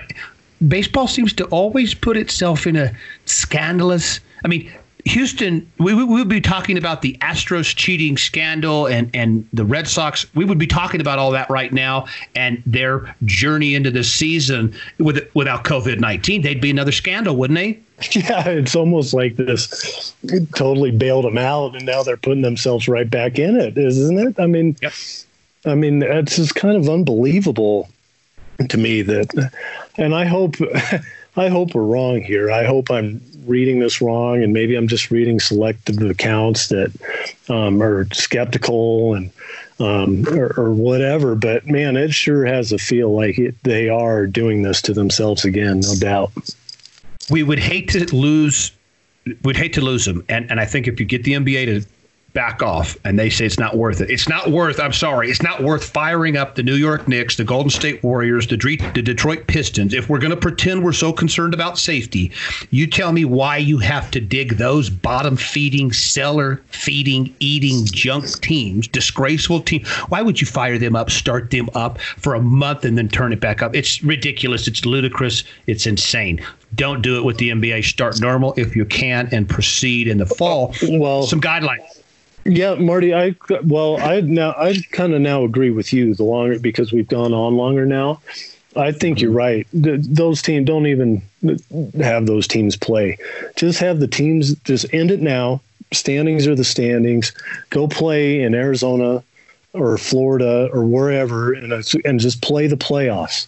[0.68, 2.94] baseball seems to always put itself in a
[3.24, 4.20] scandalous.
[4.44, 4.70] I mean,
[5.06, 9.86] Houston, we, we would be talking about the Astros cheating scandal and, and the Red
[9.86, 10.26] Sox.
[10.34, 14.74] We would be talking about all that right now and their journey into the season
[14.98, 16.42] with, without COVID 19.
[16.42, 17.78] They'd be another scandal, wouldn't they?
[18.12, 20.14] Yeah, it's almost like this
[20.54, 24.38] totally bailed them out, and now they're putting themselves right back in it, isn't it?
[24.38, 24.92] I mean, yep.
[25.64, 27.88] I mean, it's just kind of unbelievable
[28.68, 29.50] to me that,
[29.96, 30.56] and I hope,
[31.36, 32.50] I hope we're wrong here.
[32.50, 36.92] I hope I'm reading this wrong, and maybe I'm just reading selective accounts that
[37.48, 39.30] um, are skeptical and
[39.78, 41.34] um, or, or, whatever.
[41.34, 45.44] But man, it sure has a feel like it, they are doing this to themselves
[45.44, 46.32] again, no doubt
[47.30, 48.72] we would hate to lose
[49.42, 50.24] we'd hate to lose them.
[50.28, 51.88] And and I think if you get the NBA to
[52.36, 54.10] back off and they say it's not worth it.
[54.10, 57.44] It's not worth, I'm sorry, it's not worth firing up the New York Knicks, the
[57.44, 58.58] Golden State Warriors, the,
[58.94, 59.94] the Detroit Pistons.
[59.94, 62.30] If we're going to pretend we're so concerned about safety,
[62.70, 68.26] you tell me why you have to dig those bottom feeding, cellar feeding, eating junk
[68.42, 69.88] teams, disgraceful teams.
[70.10, 73.32] Why would you fire them up, start them up for a month and then turn
[73.32, 73.74] it back up?
[73.74, 74.68] It's ridiculous.
[74.68, 75.42] It's ludicrous.
[75.66, 76.44] It's insane.
[76.74, 77.84] Don't do it with the NBA.
[77.84, 80.74] Start normal if you can and proceed in the fall.
[80.82, 81.95] Well, some guidelines.
[82.48, 86.14] Yeah, Marty, I well, I now I kind of now agree with you.
[86.14, 88.20] The longer because we've gone on longer now,
[88.76, 89.36] I think you're mm-hmm.
[89.36, 89.66] right.
[89.72, 91.22] those teams don't even
[92.00, 93.18] have those teams play.
[93.56, 95.60] Just have the teams just end it now.
[95.92, 97.32] Standings are the standings.
[97.70, 99.22] Go play in Arizona
[99.72, 101.72] or Florida or wherever, and
[102.04, 103.46] and just play the playoffs.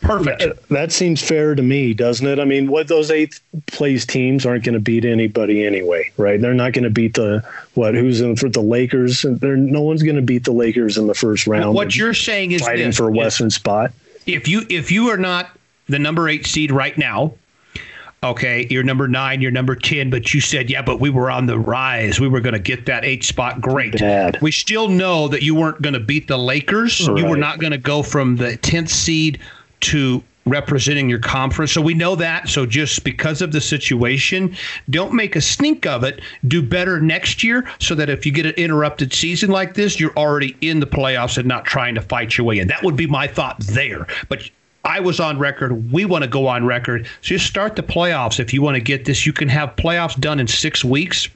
[0.00, 0.40] Perfect.
[0.40, 2.38] That, that seems fair to me, doesn't it?
[2.38, 6.40] I mean, what those eighth place teams aren't going to beat anybody anyway, right?
[6.40, 7.94] They're not going to beat the what?
[7.94, 9.24] Who's in for the Lakers?
[9.28, 11.74] They're, no one's going to beat the Lakers in the first round.
[11.74, 13.92] What you're saying is fighting this, for a Western spot.
[14.26, 15.50] If you if you are not
[15.88, 17.34] the number eight seed right now,
[18.20, 21.46] Okay, you're number nine, you're number 10, but you said, yeah, but we were on
[21.46, 22.18] the rise.
[22.18, 23.60] We were going to get that eight spot.
[23.60, 23.96] Great.
[23.96, 24.38] Bad.
[24.42, 26.98] We still know that you weren't going to beat the Lakers.
[26.98, 29.38] You were not going to go from the 10th seed
[29.80, 31.72] to representing your conference.
[31.72, 32.48] So we know that.
[32.48, 34.56] So just because of the situation,
[34.90, 36.20] don't make a stink of it.
[36.46, 40.16] Do better next year so that if you get an interrupted season like this, you're
[40.16, 42.68] already in the playoffs and not trying to fight your way in.
[42.68, 44.06] That would be my thought there.
[44.28, 44.50] But
[44.84, 45.92] I was on record.
[45.92, 47.06] We want to go on record.
[47.06, 48.40] So just start the playoffs.
[48.40, 51.28] If you want to get this, you can have playoffs done in six weeks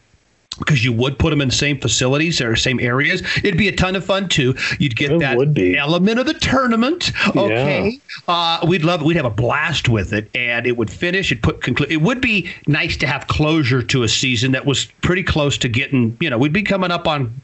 [0.55, 3.23] because you would put them in the same facilities or same areas.
[3.39, 4.55] It'd be a ton of fun too.
[4.79, 5.77] You'd get It that would be.
[5.77, 7.13] element of the tournament.
[7.35, 9.03] Okay, uh, we'd love.
[9.03, 11.33] We'd have a blast with it, and it would finish.
[11.33, 14.87] It put conclu- It would be nice to have closure to a season that was
[15.03, 16.17] pretty close to getting.
[16.21, 17.41] You know, we'd be coming up on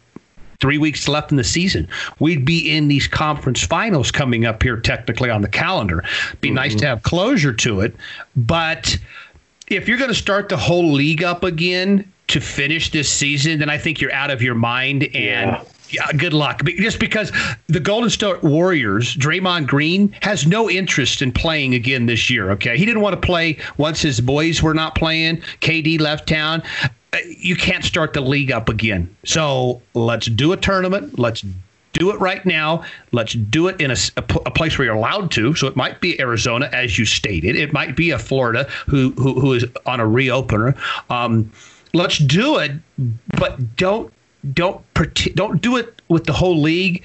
[0.61, 1.87] three weeks left in the season.
[2.19, 6.03] We'd be in these conference finals coming up here, technically on the calendar.
[6.41, 7.95] Be nice to have closure to it,
[8.35, 8.99] but
[9.69, 13.71] if you're going to start the whole league up again to finish this season, then
[13.71, 15.15] I think you're out of your mind and.
[15.53, 15.65] Yeah.
[15.91, 16.63] Yeah, good luck.
[16.67, 17.33] Just because
[17.67, 22.51] the Golden State Warriors, Draymond Green, has no interest in playing again this year.
[22.51, 25.39] Okay, he didn't want to play once his boys were not playing.
[25.63, 26.63] KD left town.
[27.15, 29.09] Uh, You can't start the league up again.
[29.25, 31.19] So let's do a tournament.
[31.19, 31.43] Let's
[31.95, 32.85] do it right now.
[33.13, 35.55] Let's do it in a, a a place where you're allowed to.
[35.55, 37.57] So it might be Arizona, as you stated.
[37.57, 40.77] It might be a Florida who who, who is on a reopener.
[41.11, 41.51] Um,
[41.95, 42.73] let's do it,
[43.39, 44.13] but don't
[44.55, 44.85] don't
[45.35, 47.03] don't do it with the whole league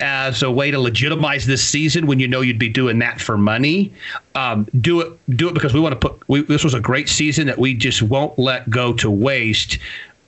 [0.00, 3.38] as a way to legitimize this season when you know you'd be doing that for
[3.38, 3.92] money.
[4.34, 6.28] Um, do it do it because we want to put.
[6.28, 9.78] We, this was a great season that we just won't let go to waste.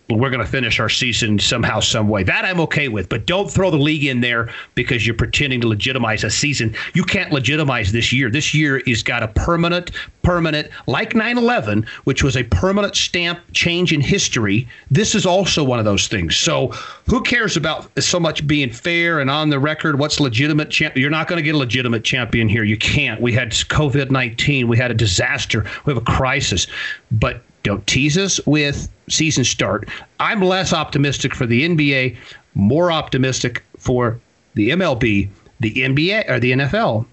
[0.09, 2.23] We're going to finish our season somehow, some way.
[2.23, 5.69] That I'm okay with, but don't throw the league in there because you're pretending to
[5.69, 6.77] legitimize a season.
[6.95, 8.31] You can't legitimize this year.
[8.31, 9.91] This year is got a permanent,
[10.23, 14.69] permanent, like 9/11, which was a permanent stamp change in history.
[14.93, 16.37] This is also one of those things.
[16.37, 16.69] So
[17.07, 19.99] who cares about so much being fair and on the record?
[19.99, 20.71] What's legitimate?
[20.71, 22.63] Champ- you're not going to get a legitimate champion here.
[22.63, 23.21] You can't.
[23.21, 24.69] We had COVID 19.
[24.69, 25.65] We had a disaster.
[25.85, 26.69] We have a crisis.
[27.11, 29.89] But don't tease us with season start.
[30.21, 32.17] I'm less optimistic for the NBA,
[32.55, 34.21] more optimistic for
[34.55, 37.07] the MLB, the NBA, or the NFL.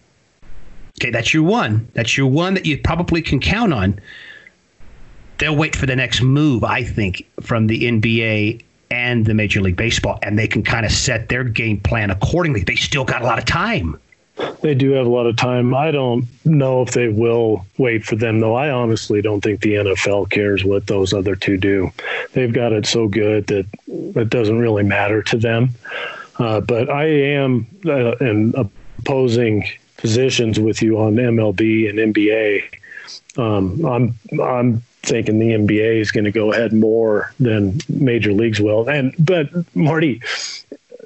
[0.99, 1.87] Okay, that's your one.
[1.95, 3.99] That's your one that you probably can count on.
[5.39, 9.75] They'll wait for the next move, I think, from the NBA and the Major League
[9.75, 12.61] Baseball, and they can kind of set their game plan accordingly.
[12.61, 13.99] They still got a lot of time.
[14.61, 15.75] They do have a lot of time.
[15.75, 18.55] I don't know if they will wait for them, though.
[18.55, 21.91] I honestly don't think the NFL cares what those other two do.
[22.33, 25.69] They've got it so good that it doesn't really matter to them.
[26.39, 29.67] Uh, but I am uh, in opposing
[29.97, 32.63] positions with you on MLB and NBA.
[33.37, 38.59] Um, I'm I'm thinking the NBA is going to go ahead more than major leagues
[38.59, 38.89] will.
[38.89, 40.21] And but Marty,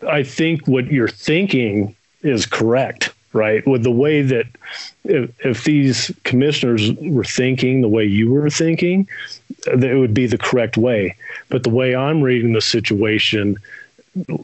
[0.07, 3.65] I think what you're thinking is correct, right?
[3.67, 4.47] With the way that
[5.03, 9.07] if, if these commissioners were thinking the way you were thinking,
[9.65, 11.15] that it would be the correct way.
[11.49, 13.57] But the way I'm reading the situation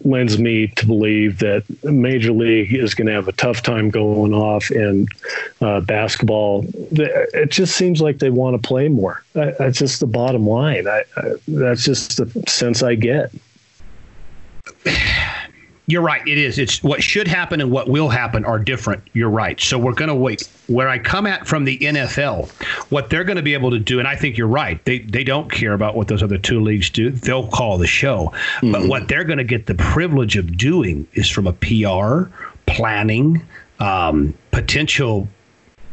[0.03, 4.34] lends me to believe that Major League is going to have a tough time going
[4.34, 5.08] off in
[5.62, 6.65] uh, basketball.
[6.91, 9.23] It just seems like they want to play more.
[9.34, 10.88] That's just the bottom line.
[10.88, 13.32] I, I, that's just the sense I get.
[15.86, 16.26] You're right.
[16.26, 16.60] It is.
[16.60, 19.04] It's what should happen and what will happen are different.
[19.12, 19.60] You're right.
[19.60, 20.48] So we're going to wait.
[20.67, 22.50] Where I come at from the NFL,
[22.89, 24.84] what they're going to be able to do, and I think you're right.
[24.86, 27.10] They they don't care about what those other two leagues do.
[27.10, 28.32] They'll call the show.
[28.62, 32.34] But what they're going to get the privilege of doing is from a PR
[32.65, 33.46] planning,
[33.80, 35.28] um, potential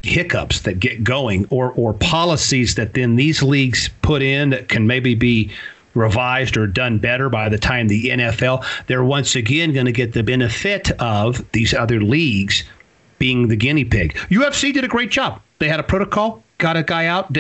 [0.03, 4.87] hiccups that get going or or policies that then these leagues put in that can
[4.87, 5.51] maybe be
[5.95, 10.13] revised or done better by the time the NFL they're once again going to get
[10.13, 12.65] the benefit of these other leagues
[13.19, 14.15] being the guinea pig.
[14.31, 15.41] UFC did a great job.
[15.59, 17.37] They had a protocol, got a guy out.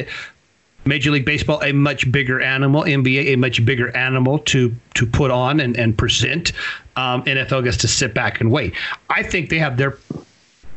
[0.84, 2.82] Major League Baseball, a much bigger animal.
[2.82, 6.52] NBA, a much bigger animal to to put on and, and present.
[6.96, 8.74] Um, NFL gets to sit back and wait.
[9.08, 9.98] I think they have their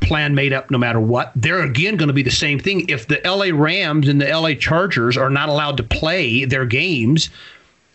[0.01, 1.31] plan made up no matter what.
[1.35, 2.87] They're again going to be the same thing.
[2.89, 7.29] If the LA Rams and the LA Chargers are not allowed to play their games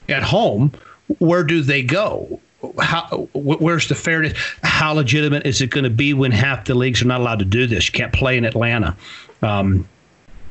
[0.09, 0.73] at home,
[1.18, 2.40] where do they go?
[2.81, 4.35] How, where's the fairness?
[4.62, 7.44] How legitimate is it going to be when half the leagues are not allowed to
[7.44, 7.87] do this?
[7.87, 8.97] You can't play in Atlanta.
[9.42, 9.88] Um,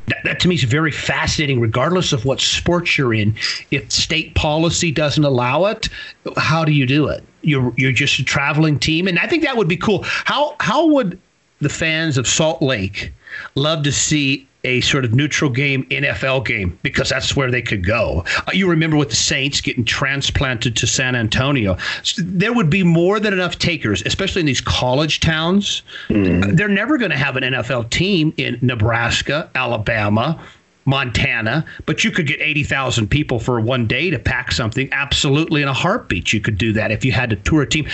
[0.08, 3.36] that, that to me is very fascinating, regardless of what sports you're in.
[3.72, 5.90] If state policy doesn't allow it,
[6.38, 7.24] how do you do it?
[7.42, 10.04] You're you're just a traveling team, and I think that would be cool.
[10.04, 11.20] How how would
[11.60, 13.12] the fans of Salt Lake
[13.56, 17.86] love to see a sort of neutral game NFL game because that's where they could
[17.86, 18.24] go.
[18.48, 21.78] Uh, you remember with the Saints getting transplanted to San Antonio,
[22.18, 25.84] there would be more than enough takers, especially in these college towns.
[26.10, 26.56] Mm-hmm.
[26.56, 30.42] They're never going to have an NFL team in Nebraska, Alabama,
[30.86, 34.90] Montana, but you could get 80,000 people for one day to pack something.
[34.92, 37.88] Absolutely, in a heartbeat, you could do that if you had to tour a team.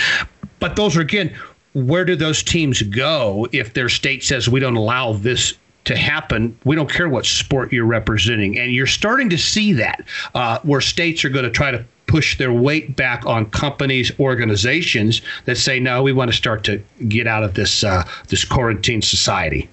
[0.60, 1.36] But those are, again,
[1.74, 5.54] where do those teams go if their state says we don't allow this
[5.84, 8.58] to happen, we don't care what sport you're representing.
[8.58, 10.04] And you're starting to see that
[10.34, 15.22] uh, where states are going to try to push their weight back on companies, organizations
[15.46, 19.02] that say, no, we want to start to get out of this uh, this quarantine
[19.02, 19.68] society.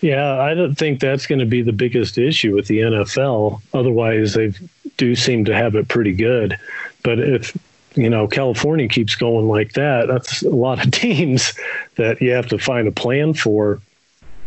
[0.00, 3.62] Yeah, I don't think that's going to be the biggest issue with the NFL.
[3.72, 4.52] Otherwise, they
[4.96, 6.58] do seem to have it pretty good.
[7.02, 7.56] But if
[7.94, 11.54] you know California keeps going like that, that's a lot of teams
[11.96, 13.80] that you have to find a plan for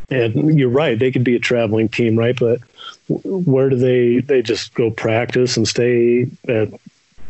[0.09, 2.37] and you're right; they could be a traveling team, right?
[2.37, 2.61] But
[3.07, 4.19] where do they?
[4.19, 6.69] They just go practice and stay at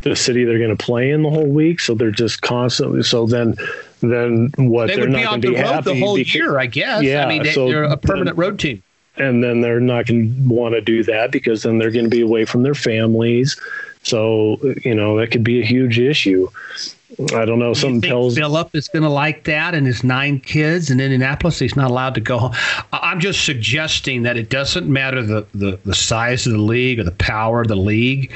[0.01, 1.79] the city they're going to play in the whole week.
[1.79, 3.03] So they're just constantly.
[3.03, 3.55] So then,
[4.01, 4.87] then what?
[4.87, 7.03] They they're would be on the road the whole because, year, I guess.
[7.03, 8.83] Yeah, I mean, they, so are a permanent then, road team.
[9.17, 12.11] And then they're not going to want to do that because then they're going to
[12.11, 13.59] be away from their families.
[14.03, 16.47] So you know that could be a huge issue.
[17.33, 17.73] I don't know.
[17.73, 21.57] Something tells Philip is going to like that, and his nine kids in Indianapolis.
[21.57, 22.53] He's not allowed to go home.
[22.93, 27.03] I'm just suggesting that it doesn't matter the, the, the size of the league or
[27.03, 28.31] the power of the league.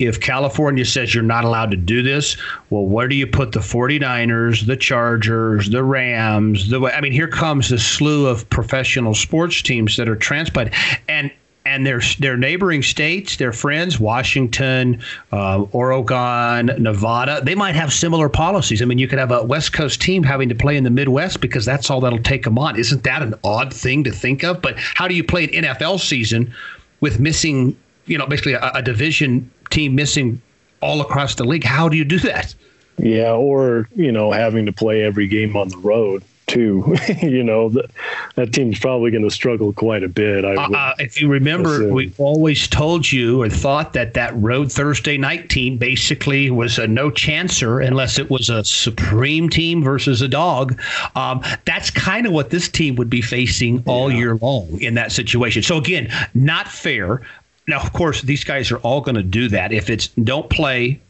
[0.00, 2.36] If California says you're not allowed to do this,
[2.70, 6.68] well, where do you put the 49ers, the Chargers, the Rams?
[6.68, 10.74] The I mean, here comes the slew of professional sports teams that are transplanted,
[11.08, 11.30] and
[11.66, 15.00] and their their neighboring states, their friends, Washington,
[15.32, 18.82] uh, Oregon, Nevada, they might have similar policies.
[18.82, 21.40] I mean, you could have a West Coast team having to play in the Midwest
[21.40, 22.78] because that's all that'll take them on.
[22.78, 24.60] Isn't that an odd thing to think of?
[24.60, 26.52] But how do you play an NFL season
[27.00, 30.40] with missing, you know, basically a, a division team missing
[30.80, 31.64] all across the league?
[31.64, 32.54] How do you do that?
[32.98, 36.96] Yeah, or you know, having to play every game on the road too.
[37.22, 37.90] you know, that,
[38.34, 40.44] that team's probably going to struggle quite a bit.
[40.44, 41.94] I uh, uh, if you remember, assume.
[41.94, 46.86] we always told you or thought that that road Thursday night team basically was a
[46.86, 50.80] no chancer unless it was a supreme team versus a dog.
[51.16, 54.18] Um, that's kind of what this team would be facing all yeah.
[54.18, 55.62] year long in that situation.
[55.62, 57.22] So again, not fair.
[57.66, 59.72] Now, of course, these guys are all going to do that.
[59.72, 61.00] If it's don't play,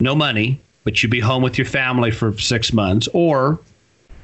[0.00, 3.58] no money, but you be home with your family for six months, or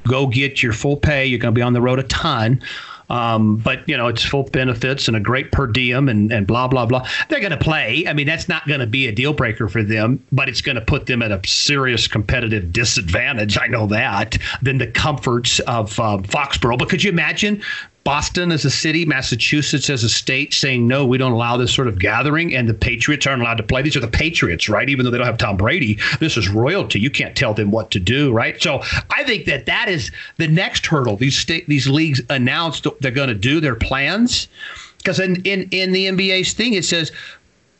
[0.07, 1.25] go get your full pay.
[1.25, 2.61] You're going to be on the road a ton.
[3.09, 6.67] Um, but you know it's full benefits and a great per diem and, and blah
[6.67, 7.07] blah blah.
[7.29, 8.07] They're going to play.
[8.07, 10.77] I mean that's not going to be a deal breaker for them, but it's going
[10.77, 13.57] to put them at a serious competitive disadvantage.
[13.59, 16.79] I know that than the comforts of um, Foxborough.
[16.79, 17.61] But could you imagine
[18.03, 21.87] Boston as a city, Massachusetts as a state saying, no, we don't allow this sort
[21.87, 23.81] of gathering, and the Patriots aren't allowed to play.
[23.81, 24.89] These are the Patriots, right?
[24.89, 26.99] Even though they don't have Tom Brady, this is royalty.
[26.99, 28.61] You can't tell them what to do, right?
[28.61, 31.15] So I think that that is the next hurdle.
[31.15, 34.49] These state, these leagues announced they're going to do their plans.
[34.97, 37.11] Because in, in, in the NBA's thing, it says,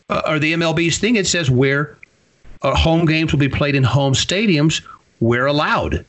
[0.09, 1.97] uh, or the MLB's thing, it says where
[2.61, 4.81] uh, home games will be played in home stadiums
[5.19, 6.05] where allowed.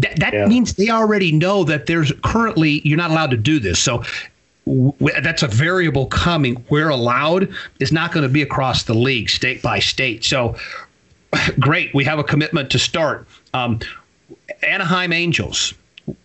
[0.00, 0.46] That, that yeah.
[0.46, 3.80] means they already know that there's currently you're not allowed to do this.
[3.80, 4.04] So
[4.66, 4.92] w-
[5.22, 6.56] that's a variable coming.
[6.68, 10.24] Where allowed is not going to be across the league, state by state.
[10.24, 10.56] So
[11.58, 13.26] great, we have a commitment to start.
[13.54, 13.80] Um,
[14.62, 15.74] Anaheim Angels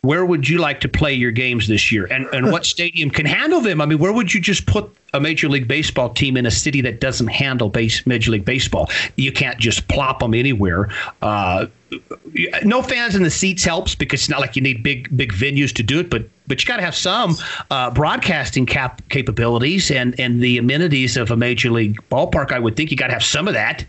[0.02, 3.26] where would you like to play your games this year and, and what stadium can
[3.26, 3.82] handle them?
[3.82, 6.82] I mean, where would you just put a Major League Baseball team in a city
[6.82, 8.90] that doesn't handle base, Major League Baseball?
[9.16, 10.90] You can't just plop them anywhere.
[11.22, 11.68] Uh,
[12.64, 15.74] no fans in the seats helps because it's not like you need big big venues
[15.74, 17.36] to do it, but but you got to have some
[17.70, 22.52] uh, broadcasting cap capabilities and and the amenities of a major league ballpark.
[22.52, 23.86] I would think you got to have some of that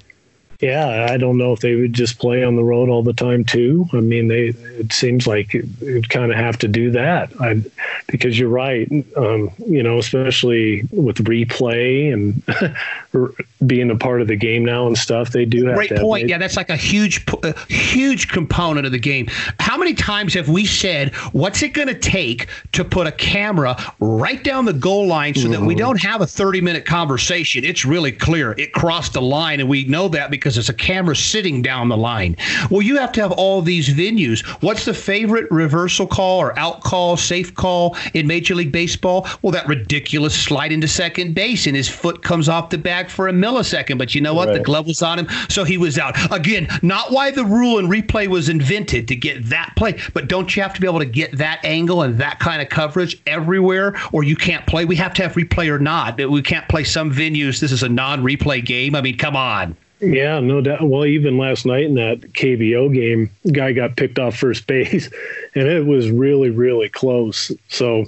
[0.61, 3.44] yeah, I don't know if they would just play on the road all the time
[3.44, 3.86] too.
[3.92, 7.62] I mean, they it seems like you'd kind of have to do that I,
[8.07, 8.88] because you're right.
[9.16, 13.36] Um, you know, especially with replay and
[13.66, 15.76] being a part of the game now and stuff, they do have.
[15.76, 16.28] Great point.
[16.28, 19.26] yeah, that's like a huge, a huge component of the game.
[19.59, 23.76] How many times have we said, "What's it going to take to put a camera
[24.00, 25.52] right down the goal line so mm-hmm.
[25.52, 25.80] that we mm-hmm.
[25.80, 27.64] don't have a 30 minute conversation?
[27.64, 28.52] It's really clear.
[28.52, 31.97] It crossed the line, and we know that because it's a camera sitting down the
[31.97, 32.36] line.
[32.70, 34.45] Well, you have to have all these venues.
[34.62, 37.97] What's the favorite reversal call or out call, safe call?
[38.12, 39.26] in Major League Baseball?
[39.42, 43.28] Well, that ridiculous slide into second base and his foot comes off the bag for
[43.28, 43.99] a millisecond.
[43.99, 44.49] But you know what?
[44.49, 44.59] Right.
[44.59, 46.14] The glove was on him, so he was out.
[46.32, 50.55] Again, not why the rule and replay was invented to get that play, but don't
[50.55, 53.97] you have to be able to get that angle and that kind of coverage everywhere,
[54.12, 54.84] or you can't play?
[54.84, 56.18] We have to have replay or not.
[56.18, 57.61] We can't play some venues.
[57.61, 58.95] This is a non-replay game.
[58.95, 59.76] I mean, come on.
[60.12, 60.82] Yeah, no doubt.
[60.82, 65.11] Well, even last night in that KBO game, guy got picked off first base,
[65.55, 67.50] and it was really, really close.
[67.68, 68.05] So,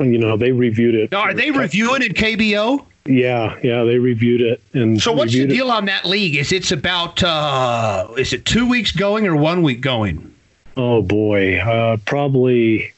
[0.00, 1.10] you know, they reviewed it.
[1.10, 2.84] Now, are they reviewing in KBO?
[3.06, 4.62] Yeah, yeah, they reviewed it.
[4.74, 5.72] And so, what's the deal it.
[5.72, 6.36] on that league?
[6.36, 10.34] Is it's about uh, is it two weeks going or one week going?
[10.76, 12.92] Oh boy, uh, probably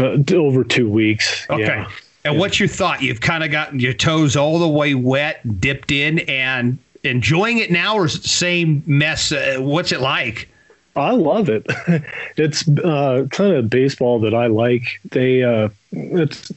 [0.00, 1.46] over two weeks.
[1.50, 1.62] Okay.
[1.62, 1.90] Yeah.
[2.24, 2.40] And yeah.
[2.40, 3.02] what's your thought?
[3.02, 7.70] You've kind of gotten your toes all the way wet, dipped in, and enjoying it
[7.70, 9.32] now, or same mess?
[9.32, 10.48] Uh, what's it like?
[10.96, 11.66] I love it.
[12.36, 15.00] it's uh, kind of baseball that I like.
[15.10, 16.52] They uh, it's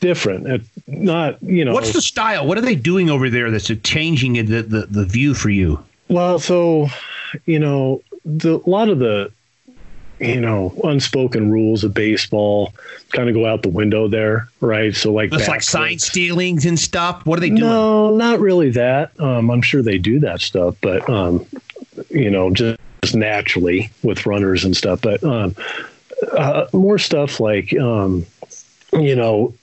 [0.00, 0.46] different.
[0.46, 1.74] It's not you know.
[1.74, 2.46] What's the style?
[2.46, 5.82] What are they doing over there that's changing the, the the view for you?
[6.08, 6.88] Well, so
[7.46, 9.32] you know, the, a lot of the
[10.22, 12.72] you know, unspoken rules of baseball
[13.10, 14.94] kind of go out the window there, right?
[14.94, 17.26] So like it's like sign stealings and stuff.
[17.26, 17.60] What are they doing?
[17.60, 19.18] No, not really that.
[19.20, 21.44] Um, I'm sure they do that stuff, but um,
[22.08, 25.00] you know, just, just naturally with runners and stuff.
[25.02, 25.56] But um,
[26.36, 28.24] uh, more stuff like um,
[28.92, 29.54] you know,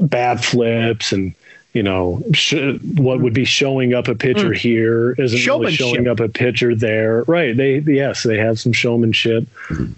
[0.00, 1.34] bad flips and
[1.72, 4.56] you know, sh- what would be showing up a pitcher mm.
[4.56, 7.22] here isn't really showing up a pitcher there.
[7.24, 7.56] Right.
[7.56, 9.46] They, yes, they have some showmanship.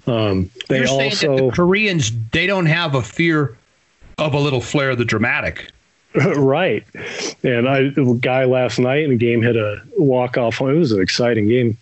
[0.06, 3.56] Um, they You're also, the Koreans, they don't have a fear
[4.18, 5.70] of a little flair of the dramatic.
[6.14, 6.84] right.
[7.42, 10.56] And I, a guy last night in the game hit a walk off.
[10.56, 10.70] Home.
[10.70, 11.78] It was an exciting game.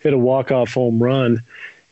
[0.00, 1.42] Hit a walk off home run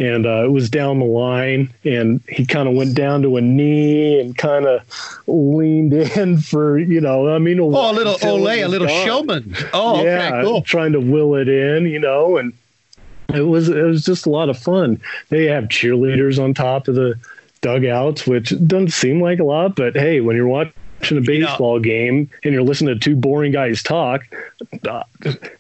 [0.03, 3.40] and uh, it was down the line and he kind of went down to a
[3.40, 4.82] knee and kind of
[5.28, 9.07] leaned in for you know i mean oh a little ole a little gone.
[9.07, 10.62] showman oh yeah okay, cool.
[10.62, 12.53] trying to will it in you know and
[13.32, 16.96] it was it was just a lot of fun they have cheerleaders on top of
[16.96, 17.14] the
[17.61, 20.72] dugouts which doesn't seem like a lot but hey when you're watching
[21.12, 24.22] a baseball you know, game and you're listening to two boring guys talk,
[24.88, 25.03] uh,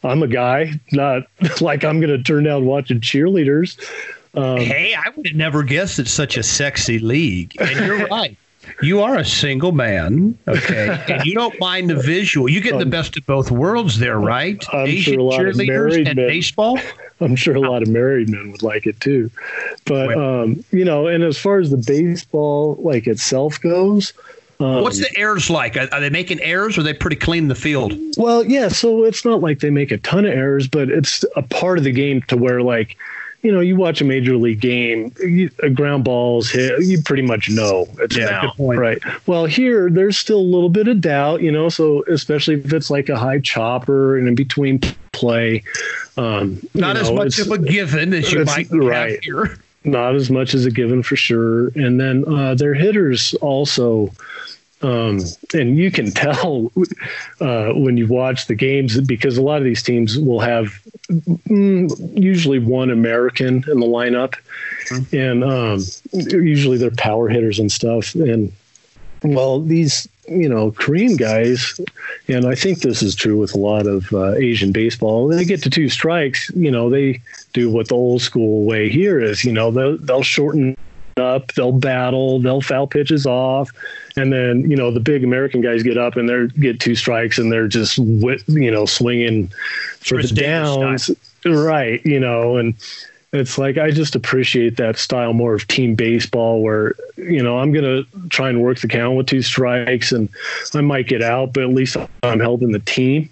[0.04, 1.24] I'm a guy, not
[1.60, 3.76] like I'm going to turn down watching cheerleaders.
[4.34, 7.54] Um, hey, I would have never guessed it's such a sexy league.
[7.60, 8.36] And you're right.
[8.80, 12.48] You are a single man, okay, and you don't mind the visual.
[12.48, 14.64] You get um, the best of both worlds there, right?
[14.72, 16.78] I'm Asian sure cheerleaders and men, baseball.
[17.20, 19.30] I'm sure a lot of married men would like it too.
[19.84, 24.12] But um, you know, and as far as the baseball like itself goes,
[24.60, 25.76] um, What's the errors like?
[25.76, 27.98] Are, are, they making errors or are they pretty clean the field?
[28.16, 28.68] Well, yeah.
[28.68, 31.84] So it's not like they make a ton of errors, but it's a part of
[31.84, 32.96] the game to where like
[33.42, 37.22] you know, you watch a major league game, you, a ground ball's hit, you pretty
[37.22, 39.02] much know it's yeah, out, right?
[39.26, 41.68] Well, here there's still a little bit of doubt, you know.
[41.68, 44.80] So especially if it's like a high chopper and in between
[45.12, 45.64] play,
[46.16, 49.12] um, not as know, much of a given as you might right.
[49.12, 49.58] have here.
[49.84, 51.68] Not as much as a given for sure.
[51.74, 54.12] And then uh, their hitters also
[54.82, 55.20] um,
[55.54, 56.72] and you can tell
[57.40, 62.20] uh, when you watch the games because a lot of these teams will have mm,
[62.20, 64.34] usually one American in the lineup,
[64.88, 65.16] mm-hmm.
[65.16, 68.14] and um, usually they're power hitters and stuff.
[68.14, 68.52] And
[69.22, 71.80] well, these you know Korean guys,
[72.26, 75.28] and I think this is true with a lot of uh, Asian baseball.
[75.28, 77.20] They get to two strikes, you know, they
[77.52, 79.44] do what the old school way here is.
[79.44, 80.76] You know, they'll, they'll shorten
[81.18, 83.70] up, they'll battle, they'll foul pitches off,
[84.16, 87.38] and then you know the big American guys get up and they get two strikes
[87.38, 89.48] and they're just you know swinging
[90.00, 91.10] for Chris the downs,
[91.44, 92.04] right?
[92.04, 92.74] You know, and
[93.32, 97.72] it's like I just appreciate that style more of team baseball where you know I'm
[97.72, 100.28] gonna try and work the count with two strikes and
[100.74, 103.28] I might get out, but at least I'm helping the team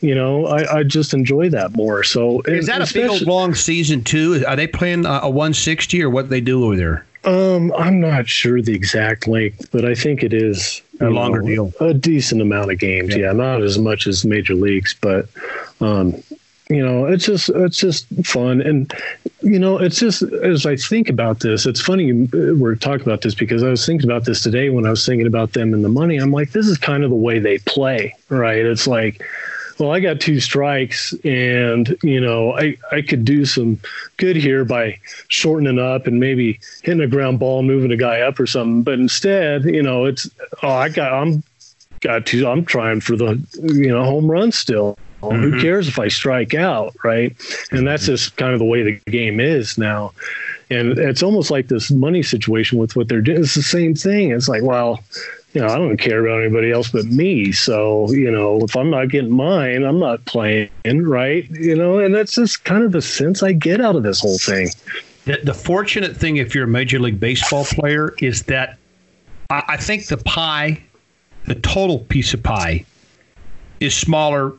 [0.00, 2.04] you know, I, I just enjoy that more.
[2.04, 4.44] So is that a big old long season too?
[4.46, 7.04] Are they playing a, a 160 or what they do over there?
[7.28, 11.46] Um, I'm not sure the exact length, but I think it is a longer know,
[11.46, 13.14] deal, a decent amount of games.
[13.14, 13.26] Yeah.
[13.26, 15.28] yeah, not as much as major leagues, but
[15.82, 16.22] um,
[16.70, 18.90] you know, it's just it's just fun, and
[19.42, 23.34] you know, it's just as I think about this, it's funny we're talking about this
[23.34, 25.90] because I was thinking about this today when I was thinking about them and the
[25.90, 26.16] money.
[26.16, 28.64] I'm like, this is kind of the way they play, right?
[28.64, 29.22] It's like
[29.78, 33.78] well, I got two strikes, and you know, I I could do some
[34.16, 34.98] good here by
[35.28, 38.82] shortening up and maybe hitting a ground ball, moving a guy up or something.
[38.82, 40.28] But instead, you know, it's
[40.62, 41.42] oh, I got I'm
[42.00, 42.48] got two.
[42.48, 44.98] I'm trying for the you know home run still.
[45.22, 45.42] Mm-hmm.
[45.42, 47.34] Who cares if I strike out, right?
[47.72, 50.12] And that's just kind of the way the game is now.
[50.70, 53.40] And it's almost like this money situation with what they're doing.
[53.40, 54.30] It's the same thing.
[54.30, 55.02] It's like, well,
[55.54, 57.52] you know, I don't care about anybody else but me.
[57.52, 61.48] So, you know, if I'm not getting mine, I'm not playing, right?
[61.50, 64.38] You know, and that's just kind of the sense I get out of this whole
[64.38, 64.68] thing.
[65.24, 68.78] The, the fortunate thing, if you're a Major League Baseball player, is that
[69.50, 70.82] I, I think the pie,
[71.46, 72.84] the total piece of pie,
[73.80, 74.52] is smaller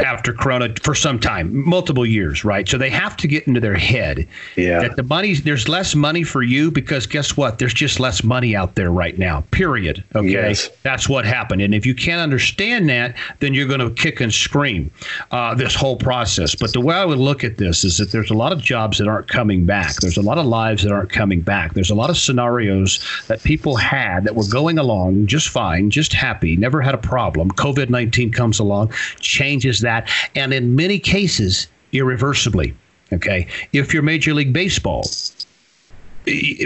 [0.00, 2.68] after Corona for some time, multiple years, right?
[2.68, 4.80] So they have to get into their head yeah.
[4.80, 7.58] that the money there's less money for you because guess what?
[7.58, 9.42] There's just less money out there right now.
[9.50, 10.04] Period.
[10.14, 10.70] Okay, yes.
[10.84, 11.62] that's what happened.
[11.62, 14.90] And if you can't understand that, then you're going to kick and scream
[15.32, 16.54] uh, this whole process.
[16.54, 18.98] But the way I would look at this is that there's a lot of jobs
[18.98, 19.96] that aren't coming back.
[19.96, 21.74] There's a lot of lives that aren't coming back.
[21.74, 26.12] There's a lot of scenarios that people had that were going along just fine, just
[26.12, 27.50] happy, never had a problem.
[27.50, 32.74] COVID 19 comes along, changes that that, and in many cases, irreversibly.
[33.12, 33.46] Okay.
[33.72, 35.02] If you're Major League Baseball,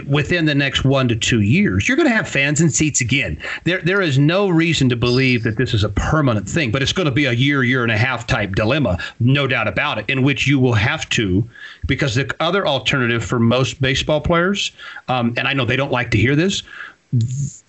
[0.09, 3.41] within the next one to two years, you're going to have fans and seats again.
[3.63, 6.93] There, there is no reason to believe that this is a permanent thing, but it's
[6.93, 10.05] going to be a year, year and a half type dilemma, no doubt about it,
[10.09, 11.49] in which you will have to,
[11.87, 14.73] because the other alternative for most baseball players,
[15.07, 16.65] um, and I know they don't like to hear this,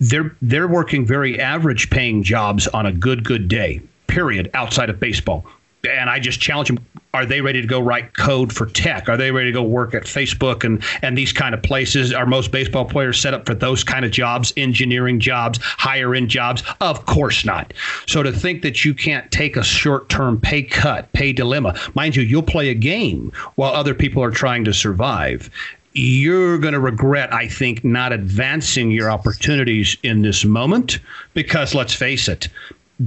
[0.00, 5.00] they're they're working very average paying jobs on a good good day period, outside of
[5.00, 5.46] baseball.
[5.88, 6.78] And I just challenge them:
[7.12, 9.08] Are they ready to go write code for tech?
[9.08, 12.12] Are they ready to go work at Facebook and and these kind of places?
[12.12, 16.30] Are most baseball players set up for those kind of jobs, engineering jobs, higher end
[16.30, 16.62] jobs?
[16.80, 17.74] Of course not.
[18.06, 22.16] So to think that you can't take a short term pay cut, pay dilemma, mind
[22.16, 25.50] you, you'll play a game while other people are trying to survive
[25.94, 30.98] you're going to regret, I think, not advancing your opportunities in this moment
[31.34, 32.48] because let's face it,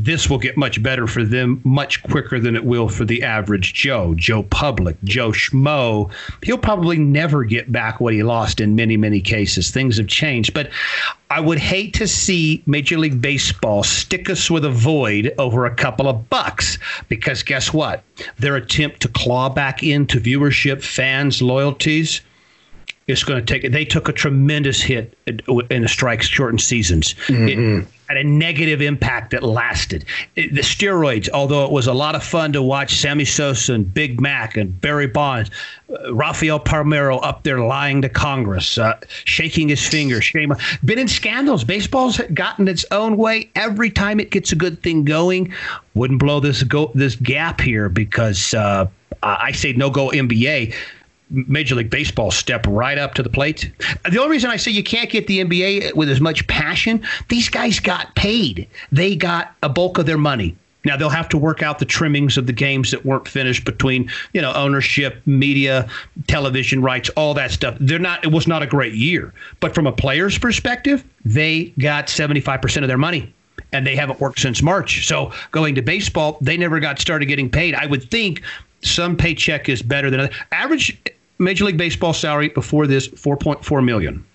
[0.03, 3.73] this will get much better for them much quicker than it will for the average
[3.73, 6.11] Joe, Joe Public, Joe Schmo.
[6.43, 9.71] He'll probably never get back what he lost in many, many cases.
[9.71, 10.53] Things have changed.
[10.53, 10.69] But
[11.31, 15.73] I would hate to see Major League Baseball stick us with a void over a
[15.73, 16.77] couple of bucks
[17.09, 18.03] because guess what?
[18.37, 22.21] Their attempt to claw back into viewership, fans, loyalties
[23.07, 23.71] it's going to take.
[23.71, 27.13] They took a tremendous hit in the strikes shortened seasons.
[27.27, 27.47] Mm-hmm.
[27.47, 30.05] It had a negative impact that lasted.
[30.35, 33.93] It, the steroids, although it was a lot of fun to watch Sammy Sosa and
[33.93, 35.51] Big Mac and Barry Bonds,
[35.89, 40.53] uh, Rafael Palmeiro up there lying to Congress, uh, shaking his finger, shame.
[40.85, 41.63] Been in scandals.
[41.63, 45.53] Baseball's gotten its own way every time it gets a good thing going.
[45.93, 48.87] Wouldn't blow this go this gap here because uh,
[49.23, 50.73] I say no go NBA
[51.29, 53.71] Major League Baseball step right up to the plate.
[54.09, 57.49] The only reason I say you can't get the NBA with as much passion, these
[57.49, 58.67] guys got paid.
[58.91, 60.55] They got a bulk of their money.
[60.85, 64.09] Now they'll have to work out the trimmings of the games that weren't finished between,
[64.31, 65.89] you know, ownership, media,
[66.27, 67.75] television rights, all that stuff.
[67.81, 69.33] They're not it was not a great year.
[69.59, 73.33] But from a player's perspective, they got 75% of their money
[73.73, 75.05] and they haven't worked since March.
[75.05, 77.75] So going to baseball, they never got started getting paid.
[77.75, 78.41] I would think
[78.81, 80.29] some paycheck is better than.
[80.53, 80.97] Average
[81.39, 84.25] Major League Baseball salary before this 4.4 million.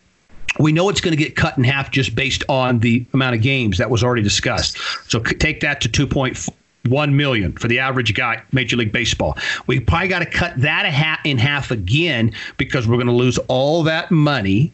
[0.59, 3.43] We know it's going to get cut in half just based on the amount of
[3.43, 4.77] games that was already discussed.
[5.09, 9.37] So take that to 2.1 million for the average guy Major League Baseball.
[9.67, 13.83] We probably got to cut that in half again because we're going to lose all
[13.85, 14.73] that money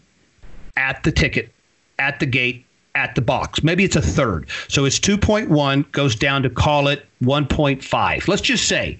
[0.76, 1.52] at the ticket,
[1.98, 2.64] at the gate,
[2.96, 3.62] at the box.
[3.62, 4.48] Maybe it's a third.
[4.66, 8.26] So it's 2.1 goes down to call it 1.5.
[8.26, 8.98] Let's just say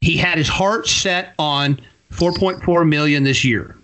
[0.00, 1.80] he had his heart set on
[2.16, 3.76] 4.4 million this year.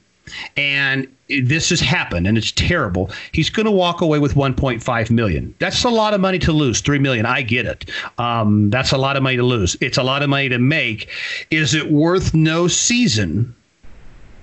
[0.56, 3.10] And this has happened and it's terrible.
[3.32, 5.54] He's going to walk away with 1.5 million.
[5.58, 6.80] That's a lot of money to lose.
[6.80, 7.26] 3 million.
[7.26, 7.90] I get it.
[8.18, 9.76] Um, that's a lot of money to lose.
[9.80, 11.08] It's a lot of money to make.
[11.50, 13.54] Is it worth no season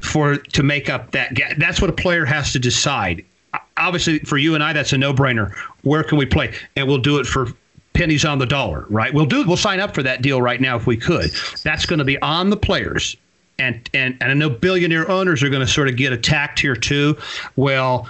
[0.01, 1.57] for to make up that gap?
[1.57, 3.23] That's what a player has to decide.
[3.77, 5.53] Obviously, for you and I, that's a no-brainer.
[5.83, 6.53] Where can we play?
[6.75, 7.47] And we'll do it for
[7.93, 9.13] pennies on the dollar, right?
[9.13, 9.45] We'll do.
[9.47, 11.31] We'll sign up for that deal right now if we could.
[11.63, 13.17] That's going to be on the players
[13.59, 16.75] and and and I know billionaire owners are going to sort of get attacked here
[16.75, 17.17] too.
[17.55, 18.09] Well,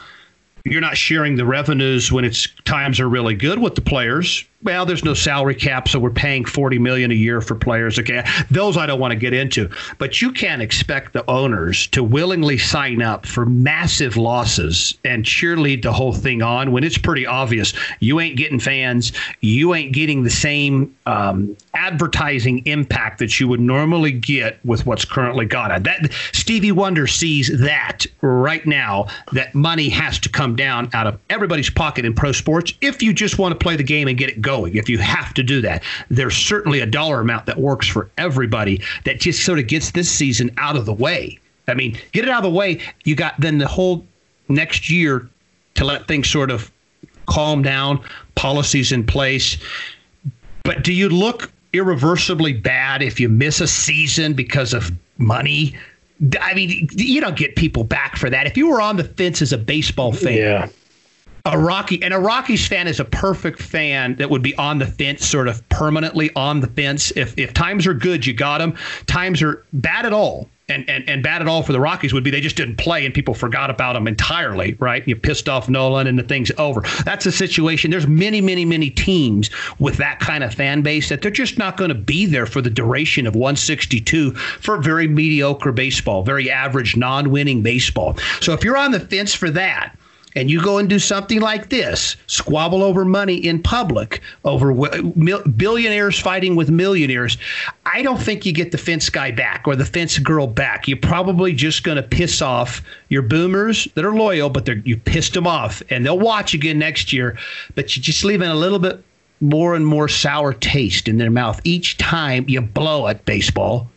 [0.65, 4.88] you're not sharing the revenues when it's times are really good with the players well,
[4.88, 7.99] there's no salary cap, so we're paying 40 million a year for players.
[7.99, 12.03] Okay, those I don't want to get into, but you can't expect the owners to
[12.03, 17.26] willingly sign up for massive losses and cheerlead the whole thing on when it's pretty
[17.26, 23.47] obvious you ain't getting fans, you ain't getting the same um, advertising impact that you
[23.47, 25.84] would normally get with what's currently got.
[25.84, 31.20] That Stevie Wonder sees that right now that money has to come down out of
[31.30, 34.30] everybody's pocket in pro sports if you just want to play the game and get
[34.30, 37.85] it going, if you have to do that, there's certainly a dollar amount that works
[37.85, 41.37] for everybody that just sort of gets this season out of the way.
[41.67, 42.79] I mean, get it out of the way.
[43.03, 44.05] You got then the whole
[44.47, 45.27] next year
[45.75, 46.71] to let things sort of
[47.25, 48.01] calm down,
[48.35, 49.57] policies in place.
[50.63, 55.75] But do you look irreversibly bad if you miss a season because of money?
[56.41, 58.47] I mean, you don't get people back for that.
[58.47, 60.69] If you were on the fence as a baseball fan, Yeah.
[61.47, 64.85] A Rocky and a Rockies fan is a perfect fan that would be on the
[64.85, 67.11] fence, sort of permanently on the fence.
[67.15, 68.75] If if times are good, you got them.
[69.05, 72.23] Times are bad at all, and and and bad at all for the Rockies would
[72.23, 74.75] be they just didn't play and people forgot about them entirely.
[74.79, 75.07] Right?
[75.07, 76.81] You pissed off Nolan and the thing's over.
[77.05, 77.91] That's a situation.
[77.91, 81.77] There's many many many teams with that kind of fan base that they're just not
[81.77, 86.97] going to be there for the duration of 162 for very mediocre baseball, very average
[86.97, 88.17] non-winning baseball.
[88.41, 89.95] So if you're on the fence for that
[90.38, 94.71] and you go and do something like this, squabble over money in public, over
[95.15, 97.39] mil- billionaires fighting with millionaires,
[97.88, 100.88] I don't think you get the fence guy back or the fence girl back.
[100.88, 105.33] You're probably just going to piss off your boomers that are loyal, but you pissed
[105.33, 107.35] them off, and they'll watch again next year.
[107.73, 109.03] But you're just leaving a little bit
[109.41, 113.89] more and more sour taste in their mouth each time you blow at baseball.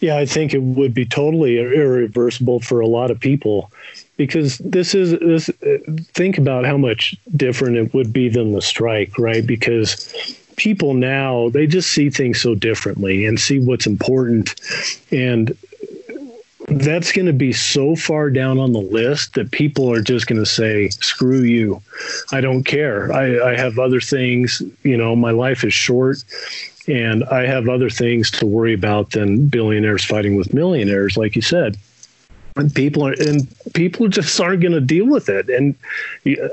[0.00, 3.70] Yeah, I think it would be totally irreversible for a lot of people
[4.16, 5.50] because this is this
[6.12, 9.46] think about how much different it would be than the strike, right?
[9.46, 10.12] Because
[10.56, 14.54] people now they just see things so differently and see what's important
[15.10, 15.56] and
[16.68, 20.40] that's going to be so far down on the list that people are just going
[20.40, 21.82] to say screw you
[22.30, 26.22] i don't care I, I have other things you know my life is short
[26.88, 31.42] and I have other things to worry about than billionaires fighting with millionaires, like you
[31.42, 31.76] said.
[32.56, 35.48] And people are, and people just aren't going to deal with it.
[35.48, 35.74] And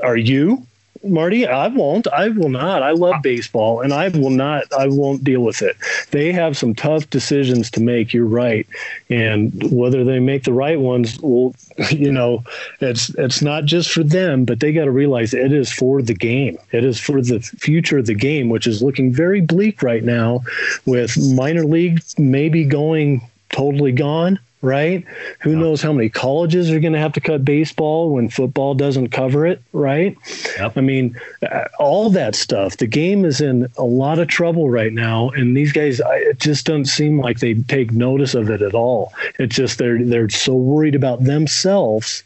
[0.02, 0.66] are you,
[1.04, 1.46] Marty?
[1.46, 2.08] I won't.
[2.08, 2.82] I will not.
[2.82, 4.64] I love baseball, and I will not.
[4.76, 5.76] I won't deal with it.
[6.10, 8.12] They have some tough decisions to make.
[8.12, 8.66] You're right,
[9.10, 11.54] and whether they make the right ones, well,
[11.90, 12.42] you know,
[12.80, 16.14] it's it's not just for them, but they got to realize it is for the
[16.14, 16.58] game.
[16.72, 20.40] It is for the future of the game, which is looking very bleak right now,
[20.84, 25.04] with minor league maybe going totally gone right?
[25.40, 29.08] Who knows how many colleges are going to have to cut baseball when football doesn't
[29.08, 30.16] cover it, right?
[30.56, 30.78] Yep.
[30.78, 32.76] I mean, uh, all that stuff.
[32.76, 36.38] The game is in a lot of trouble right now, and these guys, I, it
[36.38, 39.12] just don't seem like they take notice of it at all.
[39.38, 42.22] It's just they're they're so worried about themselves.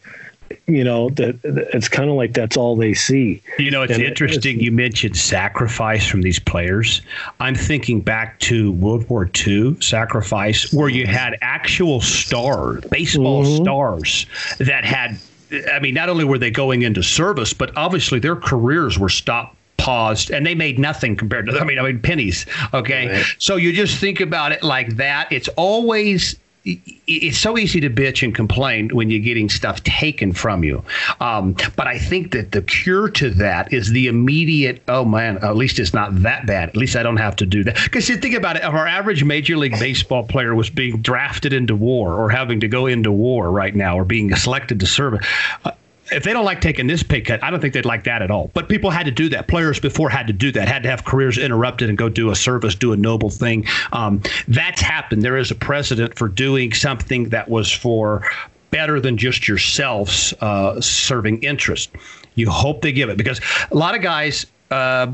[0.67, 3.43] You know that it's kind of like that's all they see.
[3.59, 7.03] You know, it's And it- interesting you mentioned sacrifice from these players.
[7.41, 13.63] I'm thinking back to World War II sacrifice, where you had actual stars, baseball mm-hmm.
[13.63, 14.27] stars,
[14.59, 15.19] that had,
[15.73, 19.55] I mean, not only were they going into service, but obviously their careers were stopped.
[19.79, 21.61] Paused and they made nothing compared to.
[21.61, 22.47] I mean, I mean pennies.
[22.75, 25.31] Okay, so you just think about it like that.
[25.31, 26.35] It's always
[26.67, 30.83] it's so easy to bitch and complain when you're getting stuff taken from you.
[31.21, 35.57] Um, but I think that the cure to that is the immediate, oh man, at
[35.57, 36.71] least it's not that bad.
[36.71, 37.79] At least I don't have to do that.
[37.85, 41.53] Because you think about it, if our average Major League Baseball player was being drafted
[41.53, 45.25] into war or having to go into war right now or being selected to serve,
[45.65, 45.71] uh,
[46.13, 48.31] if they don't like taking this pay cut, I don't think they'd like that at
[48.31, 48.51] all.
[48.55, 49.49] But people had to do that.
[49.49, 52.37] Players before had to do that, had to have careers interrupted and go do a
[52.37, 53.67] service, do a noble thing.
[53.93, 55.23] Um, that's happened.
[55.23, 58.29] There is a precedent for doing something that was for
[58.71, 61.91] better than just yourselves uh, serving interest.
[62.35, 63.41] You hope they give it because
[63.71, 64.47] a lot of guys.
[64.71, 65.13] Uh,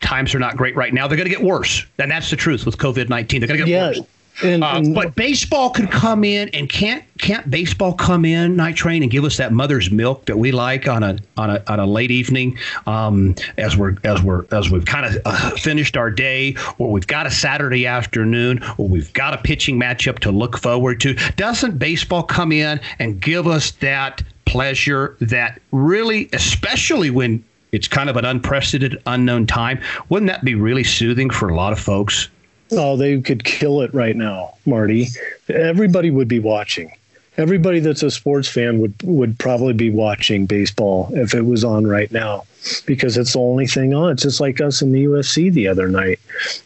[0.00, 1.08] times are not great right now.
[1.08, 3.40] They're going to get worse, and that's the truth with COVID nineteen.
[3.40, 4.00] They're going to get Yeah, worse.
[4.42, 8.76] And, Uh, and but baseball could come in and can't can't baseball come in night
[8.76, 11.80] train and give us that mother's milk that we like on a on a on
[11.80, 16.10] a late evening um, as we're as we're as we've kind of uh, finished our
[16.10, 20.58] day or we've got a Saturday afternoon or we've got a pitching matchup to look
[20.58, 21.14] forward to.
[21.36, 28.08] Doesn't baseball come in and give us that pleasure that really, especially when it's kind
[28.08, 32.28] of an unprecedented unknown time, wouldn't that be really soothing for a lot of folks?
[32.72, 35.08] Oh, they could kill it right now, Marty.
[35.48, 36.92] Everybody would be watching.
[37.36, 41.86] Everybody that's a sports fan would would probably be watching baseball if it was on
[41.86, 42.44] right now,
[42.84, 44.12] because it's the only thing on.
[44.12, 46.18] It's just like us in the UFC the other night,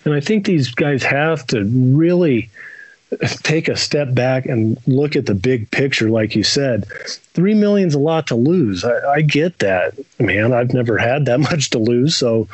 [0.05, 2.51] and I think these guys have to really
[3.43, 6.87] take a step back and look at the big picture, like you said.
[7.35, 8.83] Three million's a lot to lose.
[8.85, 10.55] I, I get that, man.
[10.55, 12.49] I've never had that much to lose, so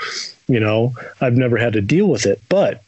[0.49, 2.83] you know I've never had to deal with it, but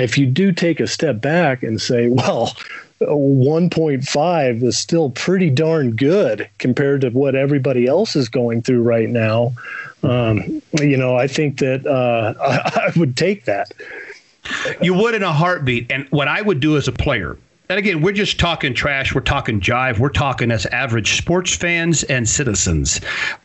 [0.00, 2.54] if you do take a step back and say, well,
[3.00, 9.08] 1.5 is still pretty darn good compared to what everybody else is going through right
[9.08, 9.52] now,
[10.02, 13.72] um, you know, I think that uh, I, I would take that.
[14.80, 15.90] You would in a heartbeat.
[15.90, 17.38] And what I would do as a player,
[17.68, 19.14] And again, we're just talking trash.
[19.14, 19.98] We're talking jive.
[19.98, 23.00] We're talking as average sports fans and citizens.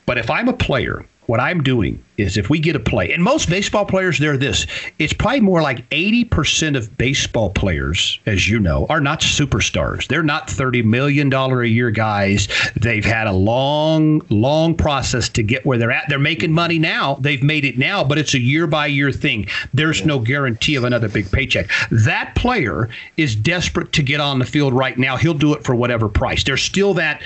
[0.05, 3.21] But if I'm a player what I'm doing is if we get a play, and
[3.21, 4.65] most baseball players, they're this.
[4.99, 10.07] It's probably more like 80% of baseball players, as you know, are not superstars.
[10.07, 12.47] They're not $30 million a year guys.
[12.75, 16.05] They've had a long, long process to get where they're at.
[16.07, 17.15] They're making money now.
[17.15, 19.47] They've made it now, but it's a year by year thing.
[19.73, 21.69] There's no guarantee of another big paycheck.
[21.91, 25.17] That player is desperate to get on the field right now.
[25.17, 26.43] He'll do it for whatever price.
[26.43, 27.21] There's still that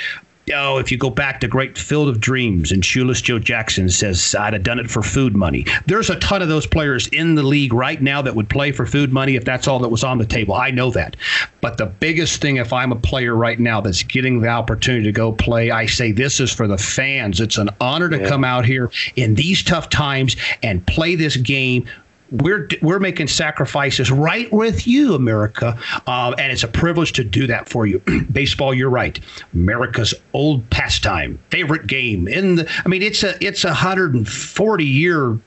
[0.54, 4.36] oh, if you go back to Great Field of Dreams and Shoeless Joe Jackson says,
[4.36, 5.66] I'd have done it for food money.
[5.86, 8.86] There's a ton of those players in the league right now that would play for
[8.86, 10.54] food money if that's all that was on the table.
[10.54, 11.16] I know that.
[11.62, 15.12] But the biggest thing, if I'm a player right now that's getting the opportunity to
[15.12, 17.40] go play, I say this is for the fans.
[17.40, 18.28] It's an honor to yeah.
[18.28, 21.88] come out here in these tough times and play this game
[22.32, 25.78] we're we're making sacrifices right with you, America,
[26.08, 28.02] uh, and it's a privilege to do that for you.
[28.32, 29.20] Baseball, you're right.
[29.54, 32.72] America's old pastime, favorite game in the.
[32.86, 35.40] I mean, it's a it's a hundred and forty year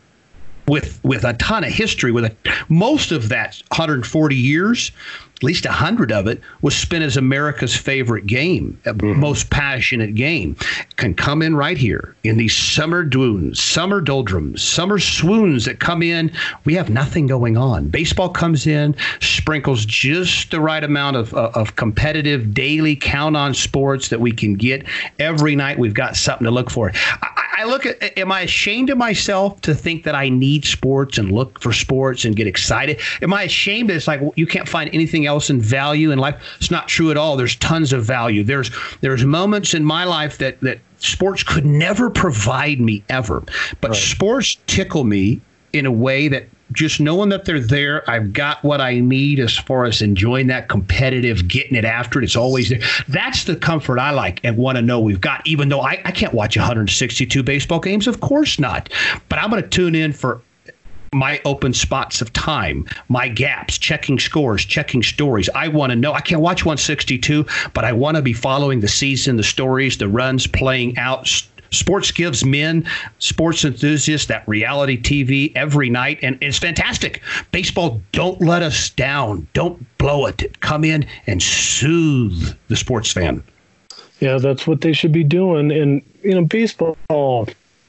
[0.69, 2.13] with with a ton of history.
[2.13, 2.37] With a,
[2.69, 4.93] most of that 140 years,
[5.43, 9.19] at least 100 of it was spent as America's favorite game, mm-hmm.
[9.19, 10.55] most passionate game,
[10.95, 16.01] can come in right here in these summer dwoons, summer doldrums, summer swoons that come
[16.01, 16.31] in.
[16.65, 17.89] We have nothing going on.
[17.89, 23.53] Baseball comes in, sprinkles just the right amount of, uh, of competitive daily count on
[23.53, 24.87] sports that we can get
[25.19, 25.77] every night.
[25.77, 26.93] We've got something to look for.
[26.95, 31.19] I, I look at, am I ashamed of myself to think that I need sports
[31.19, 33.01] and look for sports and get excited?
[33.21, 36.43] Am I ashamed that it's like you can't find anything else in value in life?
[36.59, 37.37] It's not true at all.
[37.37, 38.43] There's tons of value.
[38.43, 38.71] There's
[39.03, 43.43] there's moments in my life that that sports could never provide me ever,
[43.81, 43.97] but right.
[43.97, 45.41] sports tickle me
[45.73, 49.57] in a way that just knowing that they're there, I've got what I need as
[49.57, 52.25] far as enjoying that competitive, getting it after it.
[52.25, 52.81] It's always there.
[53.09, 56.11] That's the comfort I like and want to know we've got, even though I, I
[56.13, 58.07] can't watch 162 baseball games.
[58.07, 58.89] Of course not.
[59.29, 60.41] But I'm going to tune in for
[61.15, 65.49] my open spots of time, my gaps, checking scores, checking stories.
[65.55, 66.13] I want to know.
[66.13, 67.45] I can't watch 162,
[67.75, 71.29] but I want to be following the season, the stories, the runs playing out
[71.73, 72.87] Sports gives men,
[73.19, 77.23] sports enthusiasts, that reality TV every night, and it's fantastic.
[77.51, 79.47] Baseball, don't let us down.
[79.55, 80.61] Don't blow it.
[80.61, 83.43] Come in and soothe the sports fan.
[84.21, 85.73] Yeah, that's what they should be doing.
[85.73, 86.97] And, you know, baseball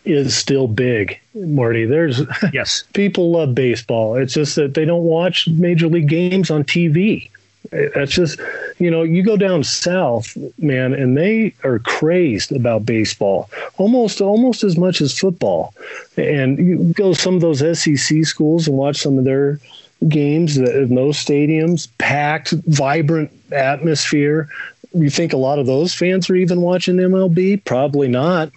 [0.06, 1.86] is still big, Marty.
[1.86, 2.22] There's
[2.52, 4.16] yes, people love baseball.
[4.16, 7.30] It's just that they don't watch major league games on TV.
[7.72, 8.40] That's just,
[8.78, 14.64] you know, you go down south, man, and they are crazed about baseball, almost almost
[14.64, 15.74] as much as football.
[16.18, 19.60] And you go some of those SEC schools and watch some of their
[20.08, 24.50] games in those stadiums, packed, vibrant atmosphere.
[24.94, 27.64] You think a lot of those fans are even watching MLB?
[27.66, 28.52] Probably not.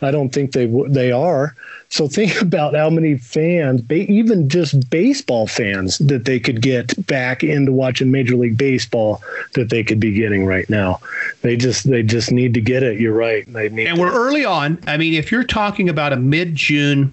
[0.00, 1.54] I don't think they they are.
[1.88, 7.44] So think about how many fans, even just baseball fans, that they could get back
[7.44, 9.22] into watching Major League Baseball
[9.54, 11.00] that they could be getting right now.
[11.42, 12.98] They just they just need to get it.
[12.98, 13.50] You're right.
[13.52, 14.78] They need and we're early on.
[14.86, 17.12] I mean, if you're talking about a mid June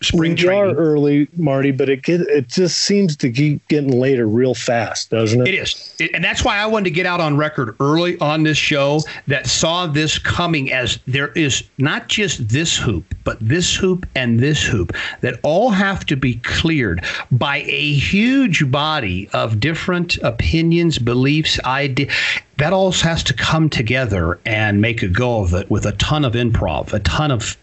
[0.00, 0.76] spring we training.
[0.76, 5.10] are early, Marty, but it get, it just seems to keep getting later real fast,
[5.10, 5.48] doesn't it?
[5.48, 8.42] It is, it, and that's why I wanted to get out on record early on
[8.42, 13.74] this show that saw this coming as there is not just this hoop, but this
[13.74, 19.60] hoop and this hoop that all have to be cleared by a huge body of
[19.60, 22.12] different opinions, beliefs, ideas
[22.58, 26.24] that all has to come together and make a go of it with a ton
[26.24, 27.56] of improv, a ton of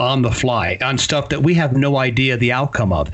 [0.00, 3.10] on the fly on stuff that we have no idea the outcome of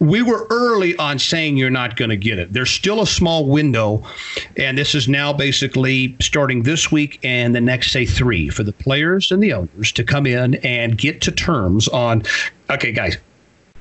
[0.00, 2.52] we were early on saying you're not going to get it.
[2.54, 4.02] There's still a small window,
[4.56, 8.72] and this is now basically starting this week and the next, say, three for the
[8.72, 12.22] players and the owners to come in and get to terms on,
[12.70, 13.18] okay, guys,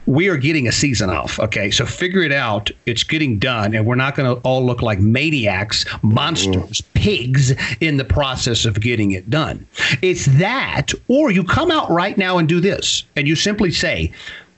[0.09, 1.39] we are getting a season off.
[1.39, 2.71] Okay, so figure it out.
[2.87, 6.93] It's getting done, and we're not going to all look like maniacs, monsters, mm.
[6.95, 9.67] pigs in the process of getting it done.
[10.01, 14.11] It's that, or you come out right now and do this, and you simply say,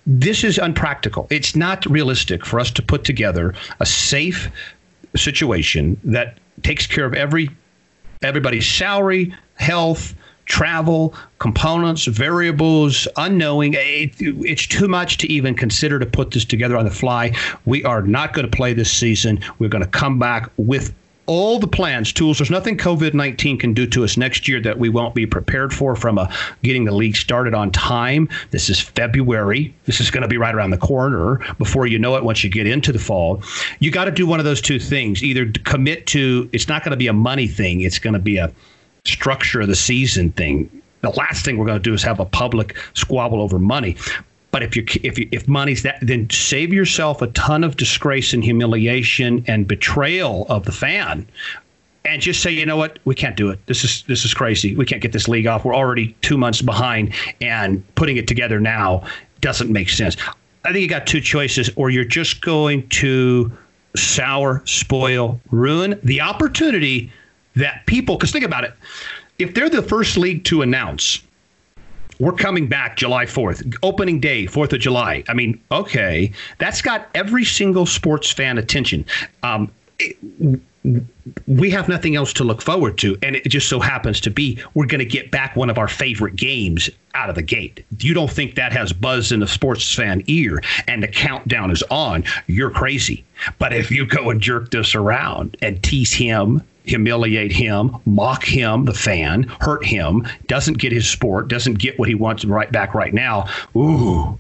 [0.07, 1.27] this is unpractical.
[1.29, 4.49] It's not realistic for us to put together a safe
[5.17, 7.49] situation that takes care of every
[8.23, 10.15] everybody's salary, health,
[10.51, 13.73] travel, components, variables, unknowing.
[13.73, 17.33] It, it's too much to even consider to put this together on the fly.
[17.65, 19.39] We are not going to play this season.
[19.59, 20.93] We're going to come back with
[21.25, 22.39] all the plans, tools.
[22.39, 25.73] There's nothing COVID 19 can do to us next year that we won't be prepared
[25.73, 26.29] for from a,
[26.63, 28.27] getting the league started on time.
[28.49, 29.73] This is February.
[29.85, 32.49] This is going to be right around the corner before you know it once you
[32.49, 33.41] get into the fall.
[33.79, 36.91] You got to do one of those two things either commit to it's not going
[36.91, 38.51] to be a money thing, it's going to be a
[39.05, 40.69] structure of the season thing.
[41.01, 43.97] The last thing we're going to do is have a public squabble over money.
[44.51, 48.33] But if you if you, if money's that, then save yourself a ton of disgrace
[48.33, 51.25] and humiliation and betrayal of the fan,
[52.03, 53.65] and just say, you know what, we can't do it.
[53.67, 54.75] This is this is crazy.
[54.75, 55.63] We can't get this league off.
[55.63, 59.07] We're already two months behind, and putting it together now
[59.39, 60.17] doesn't make sense.
[60.65, 63.51] I think you got two choices, or you're just going to
[63.95, 67.09] sour, spoil, ruin the opportunity
[67.55, 68.17] that people.
[68.17, 68.73] Because think about it,
[69.39, 71.21] if they're the first league to announce
[72.21, 75.23] we're coming back July 4th, opening day, 4th of July.
[75.27, 79.07] I mean, okay, that's got every single sports fan attention.
[79.41, 80.17] Um, it,
[81.47, 83.17] we have nothing else to look forward to.
[83.21, 85.87] And it just so happens to be we're going to get back one of our
[85.87, 87.83] favorite games out of the gate.
[87.99, 91.83] You don't think that has buzz in the sports fan ear and the countdown is
[91.89, 93.23] on, you're crazy.
[93.59, 98.85] But if you go and jerk this around and tease him humiliate him, mock him,
[98.85, 102.93] the fan, hurt him, doesn't get his sport, doesn't get what he wants right back
[102.93, 103.47] right now.
[103.75, 104.37] Ooh,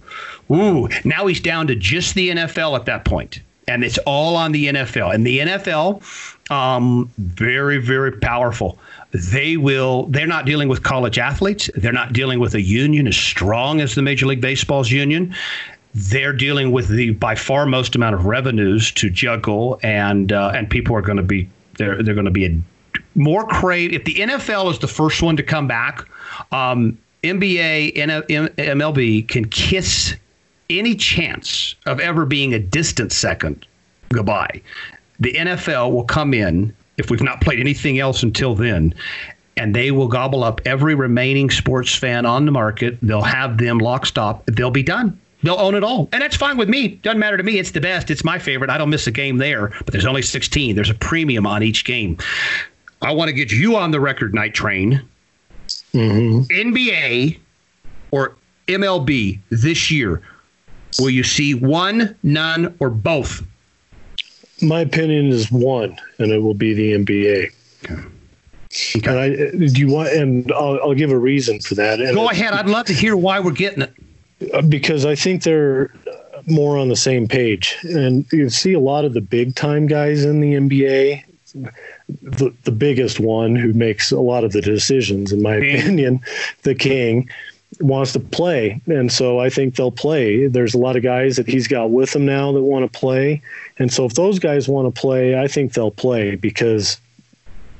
[0.51, 0.89] ooh.
[1.03, 4.67] Now he's down to just the NFL at that point, and it's all on the
[4.67, 5.13] NFL.
[5.13, 8.77] And the NFL, um, very, very powerful.
[9.11, 10.05] They will.
[10.07, 11.69] They're not dealing with college athletes.
[11.75, 15.35] They're not dealing with a union as strong as the Major League Baseball's union
[15.93, 20.69] they're dealing with the by far most amount of revenues to juggle, and uh, and
[20.69, 22.61] people are going to be they're they're going to be a
[23.15, 23.93] more crave.
[23.93, 26.07] If the NFL is the first one to come back,
[26.51, 30.15] um, NBA, MLB can kiss
[30.69, 33.67] any chance of ever being a distant second
[34.09, 34.61] goodbye.
[35.19, 38.93] The NFL will come in if we've not played anything else until then.
[39.57, 42.97] And they will gobble up every remaining sports fan on the market.
[43.01, 44.45] They'll have them lock stop.
[44.45, 45.19] They'll be done.
[45.43, 46.09] They'll own it all.
[46.11, 46.89] And that's fine with me.
[46.89, 47.57] Doesn't matter to me.
[47.57, 48.11] It's the best.
[48.11, 48.69] It's my favorite.
[48.69, 50.75] I don't miss a game there, but there's only 16.
[50.75, 52.17] There's a premium on each game.
[53.01, 55.01] I want to get you on the record night train.
[55.93, 56.43] Mm-hmm.
[56.51, 57.39] NBA
[58.11, 58.35] or
[58.67, 60.21] MLB this year,
[60.99, 63.43] will you see one, none, or both?
[64.61, 67.51] My opinion is one, and it will be the NBA.
[67.83, 68.03] Okay.
[68.95, 69.09] Okay.
[69.09, 70.09] And I, do you want?
[70.09, 71.99] And I'll, I'll give a reason for that.
[71.99, 72.53] And Go ahead.
[72.53, 73.93] I'd love to hear why we're getting it.
[74.67, 75.91] Because I think they're
[76.47, 77.77] more on the same page.
[77.83, 81.23] And you see a lot of the big time guys in the NBA.
[82.23, 86.21] The, the biggest one who makes a lot of the decisions, in my opinion,
[86.63, 87.29] the king,
[87.79, 88.81] wants to play.
[88.87, 90.47] And so I think they'll play.
[90.47, 93.41] There's a lot of guys that he's got with him now that want to play.
[93.79, 96.99] And so if those guys want to play, I think they'll play because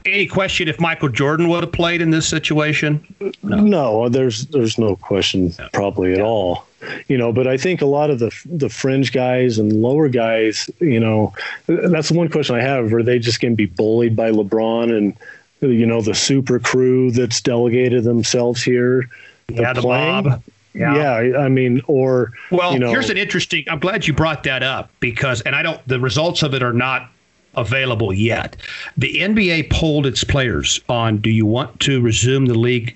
[0.06, 3.06] any question if Michael Jordan would have played in this situation?
[3.43, 6.24] No, no there's there's no question probably at yeah.
[6.24, 6.66] all.
[7.08, 10.70] You know, but I think a lot of the the fringe guys and lower guys,
[10.80, 11.34] you know,
[11.68, 12.91] that's the one question I have.
[12.93, 15.16] Are they just going to be bullied by LeBron and
[15.62, 19.10] you know the super crew that's delegated themselves here?
[19.49, 20.24] Yeah, the playing?
[20.24, 20.43] mob.
[20.74, 21.22] Yeah.
[21.22, 21.38] yeah.
[21.38, 23.66] I mean, or well, you know, here's an interesting.
[23.70, 25.86] I'm glad you brought that up because, and I don't.
[25.88, 27.12] The results of it are not
[27.56, 28.56] available yet.
[28.97, 32.95] The NBA polled its players on do you want to resume the league,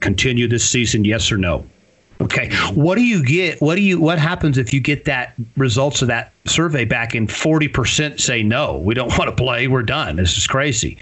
[0.00, 1.66] continue this season, yes or no?
[2.20, 2.50] Okay.
[2.74, 3.60] What do you get?
[3.60, 4.00] What do you?
[4.00, 8.42] What happens if you get that results of that survey back and forty percent say
[8.42, 10.16] no, we don't want to play, we're done.
[10.16, 10.96] This is crazy.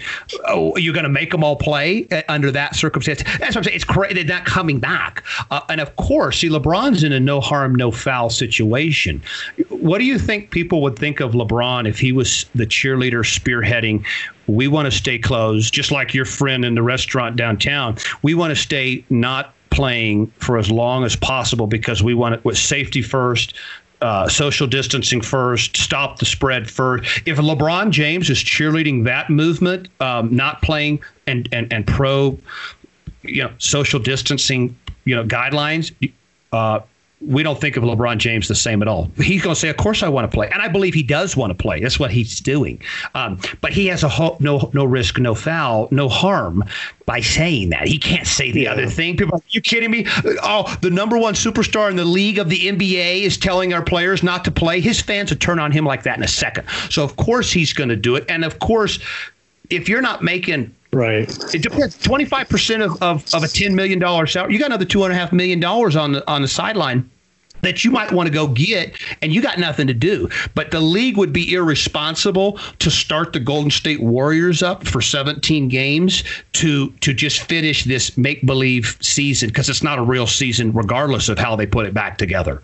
[0.47, 3.23] Oh, you're going to make them all play uh, under that circumstance?
[3.23, 3.75] That's what I'm saying.
[3.75, 4.15] It's crazy.
[4.15, 5.23] They're not coming back.
[5.51, 9.23] Uh, and of course, see, LeBron's in a no harm, no foul situation.
[9.69, 14.05] What do you think people would think of LeBron if he was the cheerleader spearheading?
[14.47, 17.97] We want to stay closed, just like your friend in the restaurant downtown.
[18.21, 22.45] We want to stay not playing for as long as possible because we want it
[22.45, 23.53] with safety first,
[24.01, 27.21] uh, social distancing first, stop the spread first.
[27.25, 32.37] If LeBron James is cheerleading that movement, um, not playing and, and, and pro,
[33.23, 35.93] you know, social distancing, you know, guidelines,
[36.51, 36.79] uh,
[37.25, 39.09] we don't think of LeBron James the same at all.
[39.17, 41.35] He's going to say, "Of course, I want to play," and I believe he does
[41.35, 41.79] want to play.
[41.79, 42.81] That's what he's doing.
[43.15, 46.63] Um, but he has a ho- no no risk, no foul, no harm
[47.05, 47.87] by saying that.
[47.87, 48.73] He can't say the yeah.
[48.73, 49.17] other thing.
[49.17, 50.05] People, are you kidding me?
[50.43, 54.23] Oh, the number one superstar in the league of the NBA is telling our players
[54.23, 54.79] not to play.
[54.79, 56.67] His fans would turn on him like that in a second.
[56.89, 58.99] So of course he's going to do it, and of course,
[59.69, 61.29] if you're not making Right.
[61.53, 61.97] It depends.
[61.97, 64.53] Twenty five percent of, of of a ten million dollar salary.
[64.53, 67.09] You got another two and a half million dollars on the on the sideline
[67.65, 70.29] that you might want to go get, and you got nothing to do.
[70.53, 75.67] But the league would be irresponsible to start the Golden State Warriors up for 17
[75.67, 80.71] games to to just finish this make believe season because it's not a real season,
[80.71, 82.61] regardless of how they put it back together.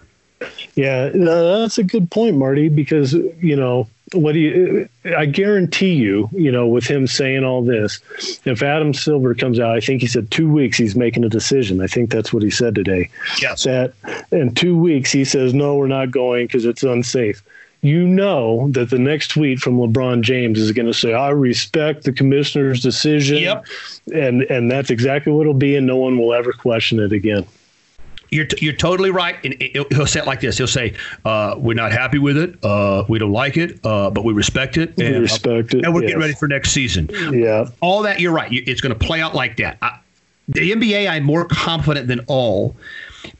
[0.75, 6.29] Yeah, that's a good point, Marty, because, you know, what do you, I guarantee you,
[6.33, 8.01] you know, with him saying all this,
[8.45, 11.81] if Adam Silver comes out, I think he said two weeks he's making a decision.
[11.81, 13.09] I think that's what he said today.
[13.41, 13.63] Yes.
[13.63, 13.93] That
[14.31, 17.41] in two weeks he says, no, we're not going because it's unsafe.
[17.83, 22.03] You know that the next tweet from LeBron James is going to say, I respect
[22.03, 23.37] the commissioner's decision.
[23.37, 23.65] Yep.
[24.13, 27.47] And, and that's exactly what it'll be, and no one will ever question it again.
[28.31, 29.35] You're, t- you're totally right.
[29.43, 30.57] And he'll say it like this.
[30.57, 30.93] He'll say,
[31.25, 32.63] uh, "We're not happy with it.
[32.63, 34.95] Uh, we don't like it, uh, but we respect it.
[34.95, 36.11] We And, respect it, And we're yes.
[36.11, 37.09] getting ready for next season.
[37.33, 37.67] Yeah.
[37.81, 38.49] All that you're right.
[38.51, 39.77] It's going to play out like that.
[39.81, 39.99] I,
[40.47, 42.75] the NBA, I'm more confident than all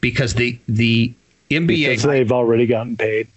[0.00, 1.12] because the the
[1.50, 3.28] NBA Because they've already gotten paid.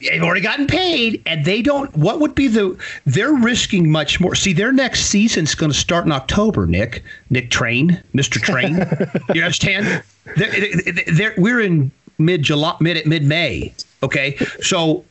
[0.00, 4.34] They've already gotten paid and they don't what would be the they're risking much more.
[4.34, 7.02] See their next season's going to start in october nick.
[7.30, 8.86] Nick train mr train.
[9.34, 10.02] You understand?
[10.36, 14.36] They're, they're, we're in mid july mid mid may okay?
[14.62, 15.04] So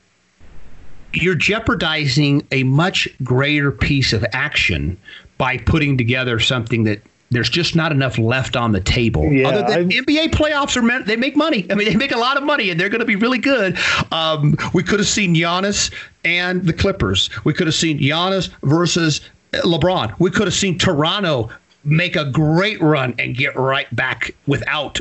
[1.14, 4.98] you're jeopardizing a much greater piece of action
[5.38, 7.02] by putting together something that
[7.32, 9.32] there's just not enough left on the table.
[9.32, 11.66] Yeah, Other than I've- NBA playoffs are meant they make money.
[11.70, 13.78] I mean, they make a lot of money, and they're going to be really good.
[14.12, 15.94] Um, we could have seen Giannis
[16.26, 17.30] and the Clippers.
[17.44, 19.22] We could have seen Giannis versus
[19.54, 20.14] LeBron.
[20.20, 21.50] We could have seen Toronto
[21.84, 25.00] make a great run and get right back without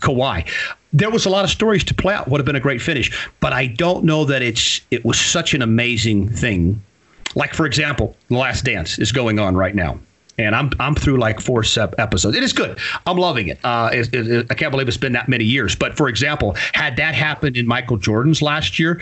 [0.00, 0.48] Kawhi.
[0.92, 2.28] There was a lot of stories to play out.
[2.28, 3.10] Would have been a great finish,
[3.40, 6.82] but I don't know that it's it was such an amazing thing.
[7.34, 9.98] Like for example, The Last Dance is going on right now.
[10.38, 11.62] And I'm I'm through like four
[11.98, 12.36] episodes.
[12.36, 12.78] It is good.
[13.06, 13.58] I'm loving it.
[13.64, 15.74] Uh, it- it- I can't believe it's been that many years.
[15.74, 19.00] But for example, had that happened in Michael Jordan's last year,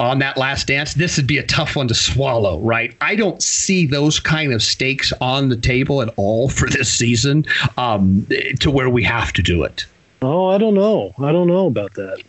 [0.00, 2.94] on that last dance, this would be a tough one to swallow, right?
[3.00, 7.46] I don't see those kind of stakes on the table at all for this season
[7.78, 8.26] um,
[8.60, 9.86] to where we have to do it.
[10.22, 11.14] Oh, I don't know.
[11.18, 12.20] I don't know about that.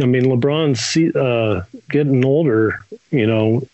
[0.00, 2.80] I mean, LeBron's uh, getting older.
[3.10, 3.66] You know,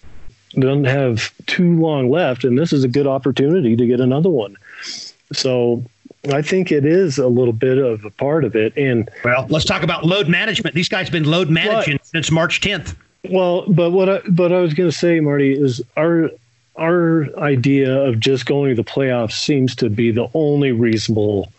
[0.60, 4.56] doesn't have too long left, and this is a good opportunity to get another one.
[5.32, 5.84] So,
[6.32, 8.76] I think it is a little bit of a part of it.
[8.76, 10.74] And Well, let's talk about load management.
[10.74, 12.94] These guys have been load managing since March 10th.
[13.30, 16.30] well, but what I, but I was going to say, Marty, is our
[16.76, 21.52] our idea of just going to the playoffs seems to be the only reasonable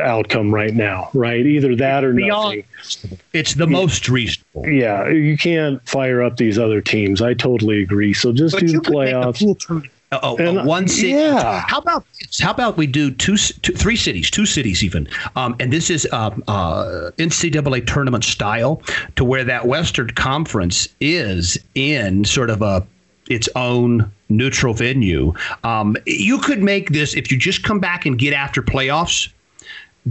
[0.00, 1.10] outcome right now.
[1.14, 3.18] Right, either that or Beyond, nothing.
[3.32, 4.66] it's the most reasonable.
[4.68, 7.22] Yeah, you can't fire up these other teams.
[7.22, 8.12] I totally agree.
[8.14, 9.88] So just But do you the could make a playoffs.
[10.22, 11.08] Oh, And, oh, one city.
[11.08, 11.64] yeah.
[11.66, 12.04] How about
[12.40, 16.06] how about we do two, two three cities, two cities even, um, and this is
[16.12, 18.80] um, uh, NCAA tournament style,
[19.16, 22.86] to where that Western Conference is in sort of a
[23.28, 25.32] its own neutral venue.
[25.64, 29.30] Um, you could make this if you just come back and get after playoffs.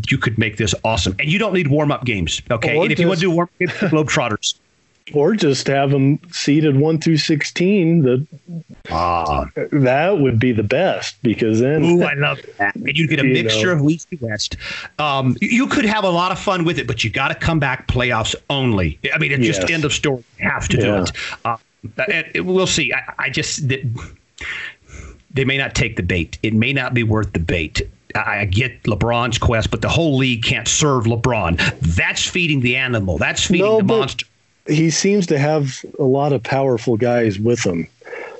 [0.09, 2.41] You could make this awesome, and you don't need warm up games.
[2.49, 4.55] Okay, Or and if you want to do warm up games, Globetrotters.
[5.13, 8.01] or just have them seeded one through sixteen.
[8.01, 8.25] The
[8.89, 12.75] Ah, that would be the best because then Ooh, I love that.
[12.75, 13.83] And you get a You mixture know.
[13.83, 14.57] of East and West.
[14.99, 17.59] Um, you- could have a lot of fun with it, but you got to come
[17.59, 18.99] back playoffs only.
[19.13, 20.23] I mean, it's just end of story.
[20.39, 20.83] You have to Yeah.
[20.83, 21.11] do it.
[21.45, 21.57] Uh,
[22.11, 22.91] and we'll see.
[22.93, 26.37] I, I just they may not take the bait.
[26.43, 27.81] It may not be worth the bait.
[28.15, 31.57] I get LeBron's quest, but the whole league can't serve LeBron.
[31.95, 33.17] That's feeding the animal.
[33.17, 34.25] That's feeding No, the monster.
[34.67, 37.87] he seems to have a lot of powerful guys with him.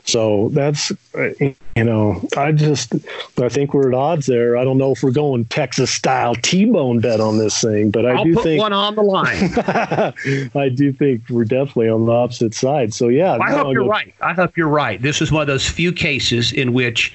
[0.06, 0.92] So that's
[1.40, 2.94] you know I just
[3.42, 4.58] I think we're at odds there.
[4.58, 8.10] I don't know if we're going Texas style T-bone bet on this thing, but I
[8.12, 9.54] I'll do put think one on the line.
[10.56, 12.94] I do think we're definitely on the opposite side.
[12.94, 14.14] So yeah, I no, hope you're no- right.
[14.20, 15.02] I hope you're right.
[15.02, 17.14] This is one of those few cases in which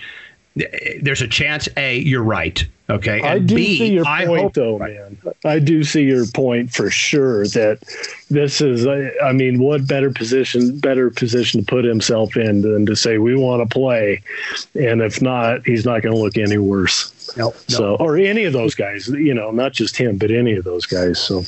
[1.03, 2.65] there's a chance A, you're right.
[2.91, 3.21] Okay.
[3.23, 5.19] I do B, see your I point, hope- though, man.
[5.45, 7.47] I do see your point for sure.
[7.49, 7.79] That
[8.31, 12.87] this is, I, I mean, what better position, better position to put himself in than
[12.87, 14.23] to say we want to play,
[14.75, 17.13] and if not, he's not going to look any worse.
[17.37, 17.55] No, no.
[17.69, 20.87] So, or any of those guys, you know, not just him, but any of those
[20.87, 21.21] guys.
[21.21, 21.43] So,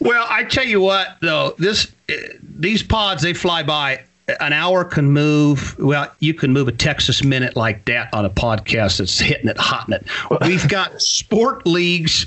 [0.00, 2.14] Well, I tell you what, though, this uh,
[2.58, 4.00] these pods they fly by.
[4.40, 5.78] An hour can move.
[5.78, 9.58] Well, you can move a Texas minute like that on a podcast that's hitting it,
[9.58, 10.06] hotting it.
[10.46, 12.26] We've got sport leagues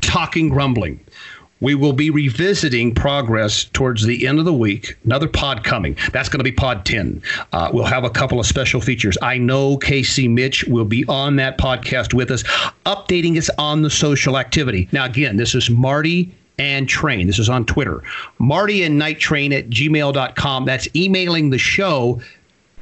[0.00, 1.00] talking grumbling.
[1.60, 4.94] We will be revisiting progress towards the end of the week.
[5.04, 5.96] Another pod coming.
[6.12, 7.22] That's going to be pod 10.
[7.52, 9.16] Uh, we'll have a couple of special features.
[9.22, 12.42] I know Casey Mitch will be on that podcast with us,
[12.84, 14.86] updating us on the social activity.
[14.92, 17.26] Now, again, this is Marty and Train.
[17.26, 18.02] This is on Twitter.
[18.38, 20.64] Marty and Night Train at gmail.com.
[20.64, 22.20] That's emailing the show.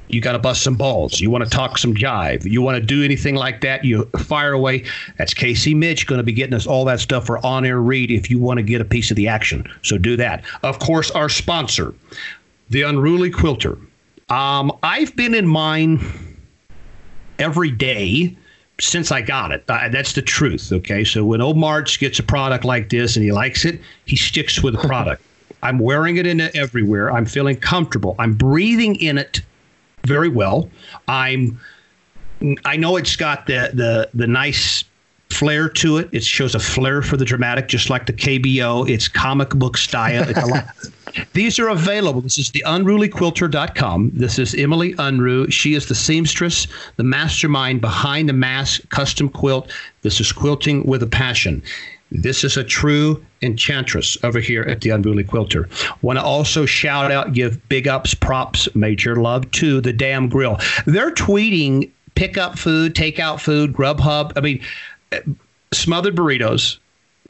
[0.08, 1.20] You got to bust some balls.
[1.20, 2.44] You want to talk some jive.
[2.44, 4.84] You want to do anything like that, you fire away.
[5.18, 8.10] That's Casey Mitch going to be getting us all that stuff for on air read
[8.10, 9.68] if you want to get a piece of the action.
[9.82, 10.44] So do that.
[10.62, 11.94] Of course, our sponsor,
[12.70, 13.78] The Unruly Quilter.
[14.28, 16.00] Um, I've been in mine
[17.38, 18.36] every day
[18.80, 19.66] since I got it.
[19.66, 20.72] That's the truth.
[20.72, 21.04] Okay.
[21.04, 24.62] So when old March gets a product like this and he likes it, he sticks
[24.62, 25.22] with the product.
[25.62, 27.10] I'm wearing it in it everywhere.
[27.10, 28.14] I'm feeling comfortable.
[28.18, 29.40] I'm breathing in it
[30.04, 30.68] very well.
[31.08, 31.58] I'm
[32.64, 34.84] I know it's got the the the nice
[35.30, 36.08] flair to it.
[36.12, 38.88] It shows a flair for the dramatic, just like the KBO.
[38.88, 40.28] It's comic book style.
[40.28, 40.66] It's a lot.
[41.32, 42.20] These are available.
[42.20, 44.12] This is the unrulyquilter.com.
[44.14, 45.52] This is Emily Unruh.
[45.52, 46.66] She is the seamstress,
[46.96, 49.72] the mastermind behind the mass custom quilt.
[50.02, 51.62] This is quilting with a passion.
[52.10, 55.68] This is a true enchantress over here at the Unruly Quilter.
[56.02, 60.58] Want to also shout out, give big ups, props, major love to the Dam Grill.
[60.86, 64.32] They're tweeting pick up food, take out food, Grubhub.
[64.36, 64.60] I mean,
[65.12, 65.20] eh,
[65.72, 66.78] smothered burritos,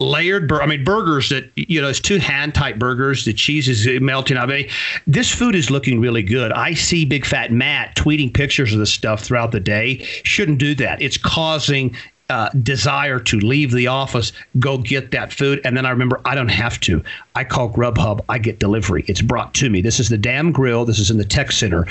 [0.00, 3.68] layered bur- I mean burgers that you know it's two hand type burgers the cheese
[3.68, 4.68] is melting I mean
[5.06, 8.92] this food is looking really good I see big fat Matt tweeting pictures of this
[8.92, 11.96] stuff throughout the day shouldn't do that it's causing
[12.30, 16.34] uh, desire to leave the office, go get that food, and then I remember I
[16.34, 17.02] don't have to.
[17.34, 19.04] I call Grubhub, I get delivery.
[19.06, 19.82] It's brought to me.
[19.82, 20.84] This is the Dam Grill.
[20.84, 21.86] This is in the Tech Center,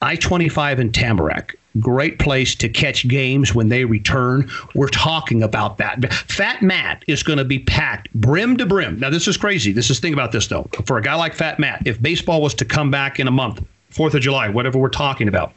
[0.00, 4.50] I twenty five in Tamarack great place to catch games when they return.
[4.74, 6.12] We're talking about that.
[6.12, 8.98] Fat Matt is going to be packed brim to brim.
[8.98, 9.72] Now, this is crazy.
[9.72, 10.68] This is think about this though.
[10.86, 13.64] For a guy like Fat Matt, if baseball was to come back in a month,
[13.90, 15.52] Fourth of July, whatever we're talking about,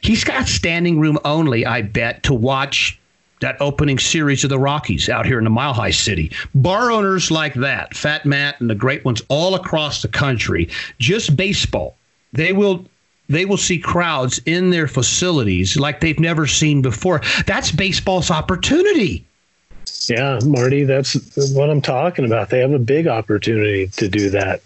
[0.00, 1.66] he's got standing room only.
[1.66, 2.98] I bet to watch
[3.40, 6.30] that opening series of the Rockies out here in the Mile High City.
[6.54, 10.68] Bar owners like that, Fat Matt and the great ones all across the country,
[10.98, 11.96] just baseball.
[12.32, 12.86] They will
[13.30, 17.22] they will see crowds in their facilities like they've never seen before.
[17.46, 19.24] That's baseball's opportunity.
[20.08, 21.14] Yeah, Marty, that's
[21.54, 22.50] what I'm talking about.
[22.50, 24.60] They have a big opportunity to do that.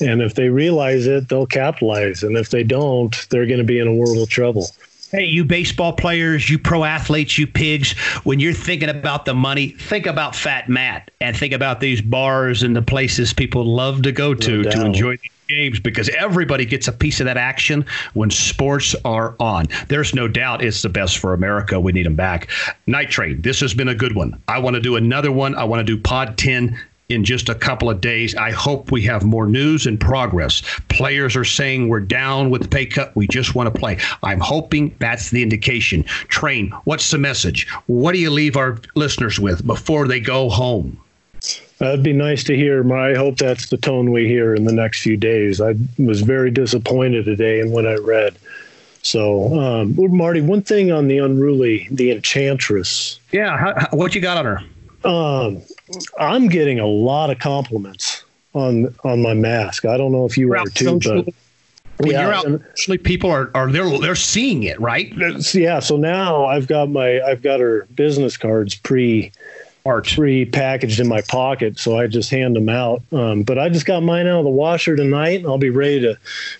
[0.00, 2.22] And if they realize it, they'll capitalize.
[2.22, 4.68] And if they don't, they're going to be in a world of trouble.
[5.10, 9.70] Hey, you baseball players, you pro athletes, you pigs, when you're thinking about the money,
[9.70, 14.12] think about Fat Matt and think about these bars and the places people love to
[14.12, 17.84] go to no to enjoy these games because everybody gets a piece of that action
[18.14, 19.66] when sports are on.
[19.88, 21.78] There's no doubt it's the best for America.
[21.80, 22.48] We need them back.
[22.86, 24.40] Night Train, this has been a good one.
[24.48, 25.54] I want to do another one.
[25.54, 26.78] I want to do Pod 10
[27.08, 28.34] in just a couple of days.
[28.36, 30.62] I hope we have more news and progress.
[30.88, 33.14] Players are saying we're down with the pay cut.
[33.16, 33.98] We just want to play.
[34.22, 36.04] I'm hoping that's the indication.
[36.28, 37.68] Train, what's the message?
[37.86, 40.98] What do you leave our listeners with before they go home?
[41.78, 42.92] That'd be nice to hear.
[42.92, 45.60] I hope that's the tone we hear in the next few days.
[45.60, 48.36] I was very disappointed today in what I read.
[49.02, 53.18] So, um, Marty, one thing on the unruly, the enchantress.
[53.32, 55.08] Yeah, how, what you got on her?
[55.08, 55.62] Um,
[56.18, 59.86] I'm getting a lot of compliments on on my mask.
[59.86, 61.26] I don't know if you are too, but
[61.96, 65.12] when yeah, you're out, actually, people are are they're they're seeing it, right?
[65.54, 65.80] Yeah.
[65.80, 69.32] So now I've got my I've got her business cards pre
[69.86, 73.02] art pre-packaged in my pocket, so I just hand them out.
[73.12, 75.44] Um, but I just got mine out of the washer tonight.
[75.46, 76.18] I'll be ready to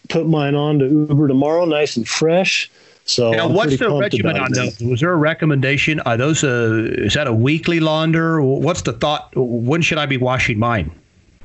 [0.09, 2.71] put mine on to Uber tomorrow, nice and fresh.
[3.05, 4.81] So now, what's the regimen on those?
[4.81, 6.01] Was there a recommendation?
[6.01, 8.41] Are those a is that a weekly launder?
[8.41, 9.33] What's the thought?
[9.35, 10.93] When should I be washing mine?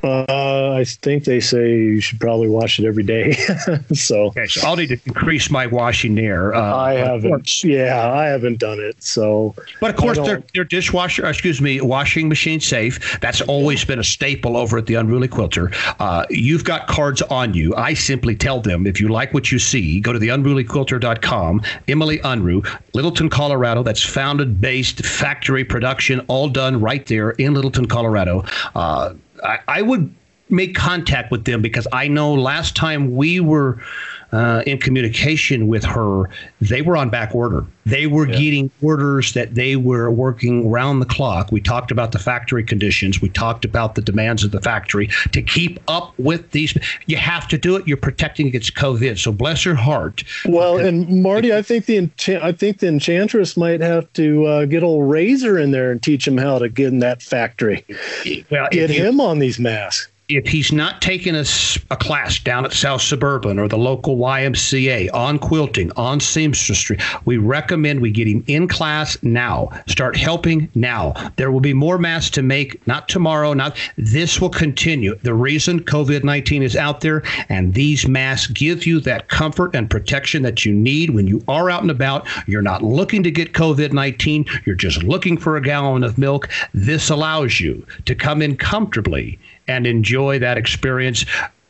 [0.04, 3.32] Uh, I think they say you should probably wash it every day.
[3.94, 6.54] so, okay, so I'll need to increase my washing there.
[6.54, 7.64] Uh, I haven't.
[7.64, 9.02] Yeah, I haven't done it.
[9.02, 11.26] So, but of course, they're, they're dishwasher.
[11.26, 13.20] Excuse me, washing machine safe.
[13.20, 15.72] That's always been a staple over at the Unruly Quilter.
[16.00, 17.74] Uh, you've got cards on you.
[17.76, 21.64] I simply tell them if you like what you see, go to the unrulyquilter.com.
[21.88, 23.82] Emily Unruh, Littleton, Colorado.
[23.82, 28.46] That's founded, based, factory production, all done right there in Littleton, Colorado.
[29.46, 30.14] I, I would
[30.50, 33.82] make contact with them because I know last time we were
[34.36, 36.30] uh, in communication with her,
[36.60, 37.66] they were on back order.
[37.86, 38.38] They were yeah.
[38.38, 41.52] getting orders that they were working round the clock.
[41.52, 43.22] We talked about the factory conditions.
[43.22, 46.78] We talked about the demands of the factory to keep up with these.
[47.06, 47.88] You have to do it.
[47.88, 49.20] You're protecting against COVID.
[49.20, 50.24] So bless her heart.
[50.46, 52.10] Well, and Marty, I think the
[52.42, 56.28] I think the enchantress might have to uh, get old Razor in there and teach
[56.28, 57.86] him how to get in that factory.
[58.50, 61.46] Well, get him on these masks if he's not taking a,
[61.92, 67.38] a, class down at South Suburban or the local YMCA on quilting, on seamstressry, we
[67.38, 69.70] recommend we get him in class now.
[69.86, 71.14] Start helping now.
[71.36, 75.16] There will be more masks to make, not tomorrow, not this will continue.
[75.22, 79.90] The reason COVID 19 is out there, and these masks give you that comfort and
[79.90, 82.28] protection that you need when you are out and about.
[82.48, 86.50] You're not looking to get COVID 19, you're just looking for a gallon of milk.
[86.74, 91.26] This allows you to come in comfortably and enjoy that experience.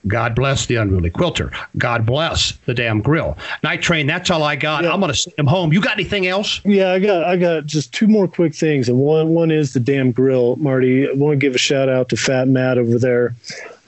[0.08, 1.52] God bless the unruly quilter.
[1.78, 3.38] God bless the dam grill.
[3.64, 4.06] Night train.
[4.06, 4.84] That's all I got.
[4.84, 4.94] Yeah.
[4.94, 5.74] I'm to send him home.
[5.74, 6.62] You got anything else?
[6.64, 7.24] Yeah, I got.
[7.24, 10.58] I got just two more quick things, and one one is the dam grill.
[10.58, 13.36] Marty, I want to give a shout out to Fat Matt over there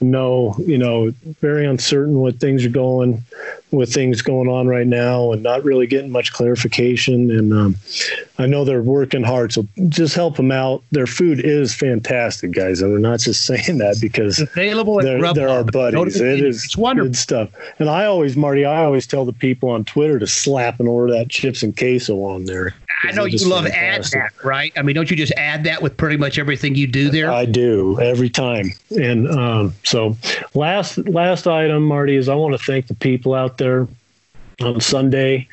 [0.00, 3.24] know, you know, very uncertain what things are going,
[3.70, 7.30] with things going on right now, and not really getting much clarification.
[7.30, 7.76] And um,
[8.38, 10.82] I know they're working hard, so just help them out.
[10.92, 15.48] Their food is fantastic, guys, and we're not just saying that because available they're, they're
[15.48, 16.20] our buddies.
[16.20, 17.50] It is it's wonderful stuff.
[17.78, 21.12] And I always, Marty, I always tell the people on Twitter to slap and order
[21.14, 22.74] that chips and queso on there.
[23.02, 24.20] I know you love fantastic.
[24.20, 24.72] add that, right?
[24.76, 27.30] I mean, don't you just add that with pretty much everything you do there?
[27.30, 28.72] I do every time.
[28.90, 30.16] And um, so,
[30.54, 33.86] last last item, Marty, is I want to thank the people out there
[34.60, 35.48] on Sunday.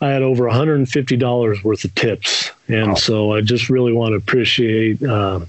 [0.00, 2.94] I had over $150 worth of tips, and wow.
[2.94, 5.40] so I just really want to appreciate, uh,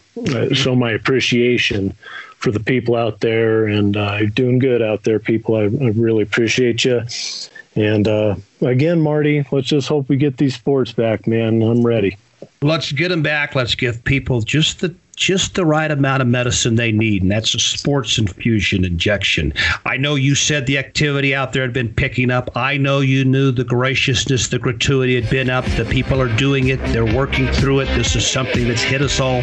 [0.53, 1.94] show my appreciation
[2.38, 5.56] for the people out there, and uh, doing good out there, people.
[5.56, 7.02] I, I really appreciate you.
[7.77, 11.61] And uh, again, Marty, let's just hope we get these sports back, man.
[11.61, 12.17] I'm ready.
[12.61, 13.53] Let's get them back.
[13.53, 17.53] Let's give people just the just the right amount of medicine they need, and that's
[17.56, 19.52] a sports infusion injection.
[19.84, 22.56] I know you said the activity out there had been picking up.
[22.56, 25.65] I know you knew the graciousness, the gratuity had been up.
[25.76, 27.85] The people are doing it, they're working through it.
[27.98, 29.41] This is something that's hit us all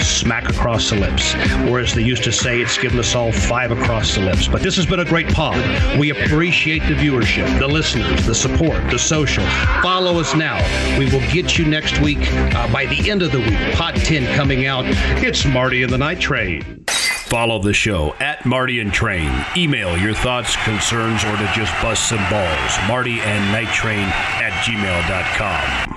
[0.00, 1.34] smack across the lips.
[1.68, 4.48] Or as they used to say, it's given us all five across the lips.
[4.48, 5.58] But this has been a great pod.
[5.98, 9.44] We appreciate the viewership, the listeners, the support, the social.
[9.82, 10.56] Follow us now.
[10.98, 12.20] We will get you next week
[12.54, 13.74] uh, by the end of the week.
[13.74, 14.86] Pod 10 coming out.
[15.18, 16.84] It's Marty and the Night Train.
[16.88, 19.30] Follow the show at Marty and Train.
[19.56, 22.78] Email your thoughts, concerns, or to just bust some balls.
[22.88, 25.94] Marty and Night Train at gmail.com.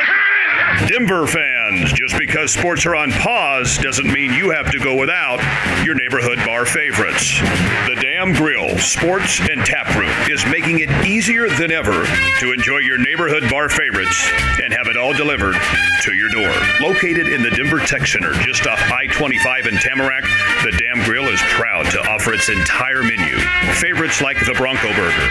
[0.88, 5.40] Denver fans, just because sports are on pause doesn't mean you have to go without
[5.86, 7.40] your neighborhood bar favorites.
[7.88, 12.06] The Dam Grill Sports and Tap Room is making it easier than ever
[12.40, 14.28] to enjoy your neighborhood bar favorites
[14.62, 15.56] and have it all delivered
[16.04, 16.54] to your door.
[16.82, 20.24] Located in the Denver Tech Center, just off I 25 in Tamarack,
[20.64, 23.38] the Dam Grill is proud to offer its entire menu.
[23.76, 25.30] Favorites like the Bronco Burger,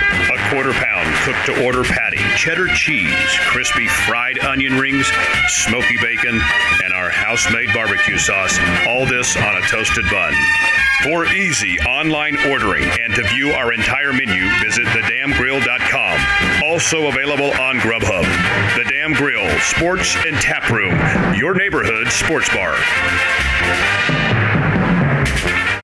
[0.50, 3.12] quarter pound cooked to order patty, cheddar cheese,
[3.48, 5.10] crispy fried onion rings,
[5.48, 6.40] smoky bacon,
[6.84, 8.58] and our house-made barbecue sauce.
[8.86, 10.34] All this on a toasted bun.
[11.02, 16.62] For easy online ordering and to view our entire menu, visit thedamgrill.com.
[16.64, 18.24] Also available on Grubhub.
[18.76, 20.96] The Dam Grill, Sports and Tap Room,
[21.34, 22.76] your neighborhood sports bar.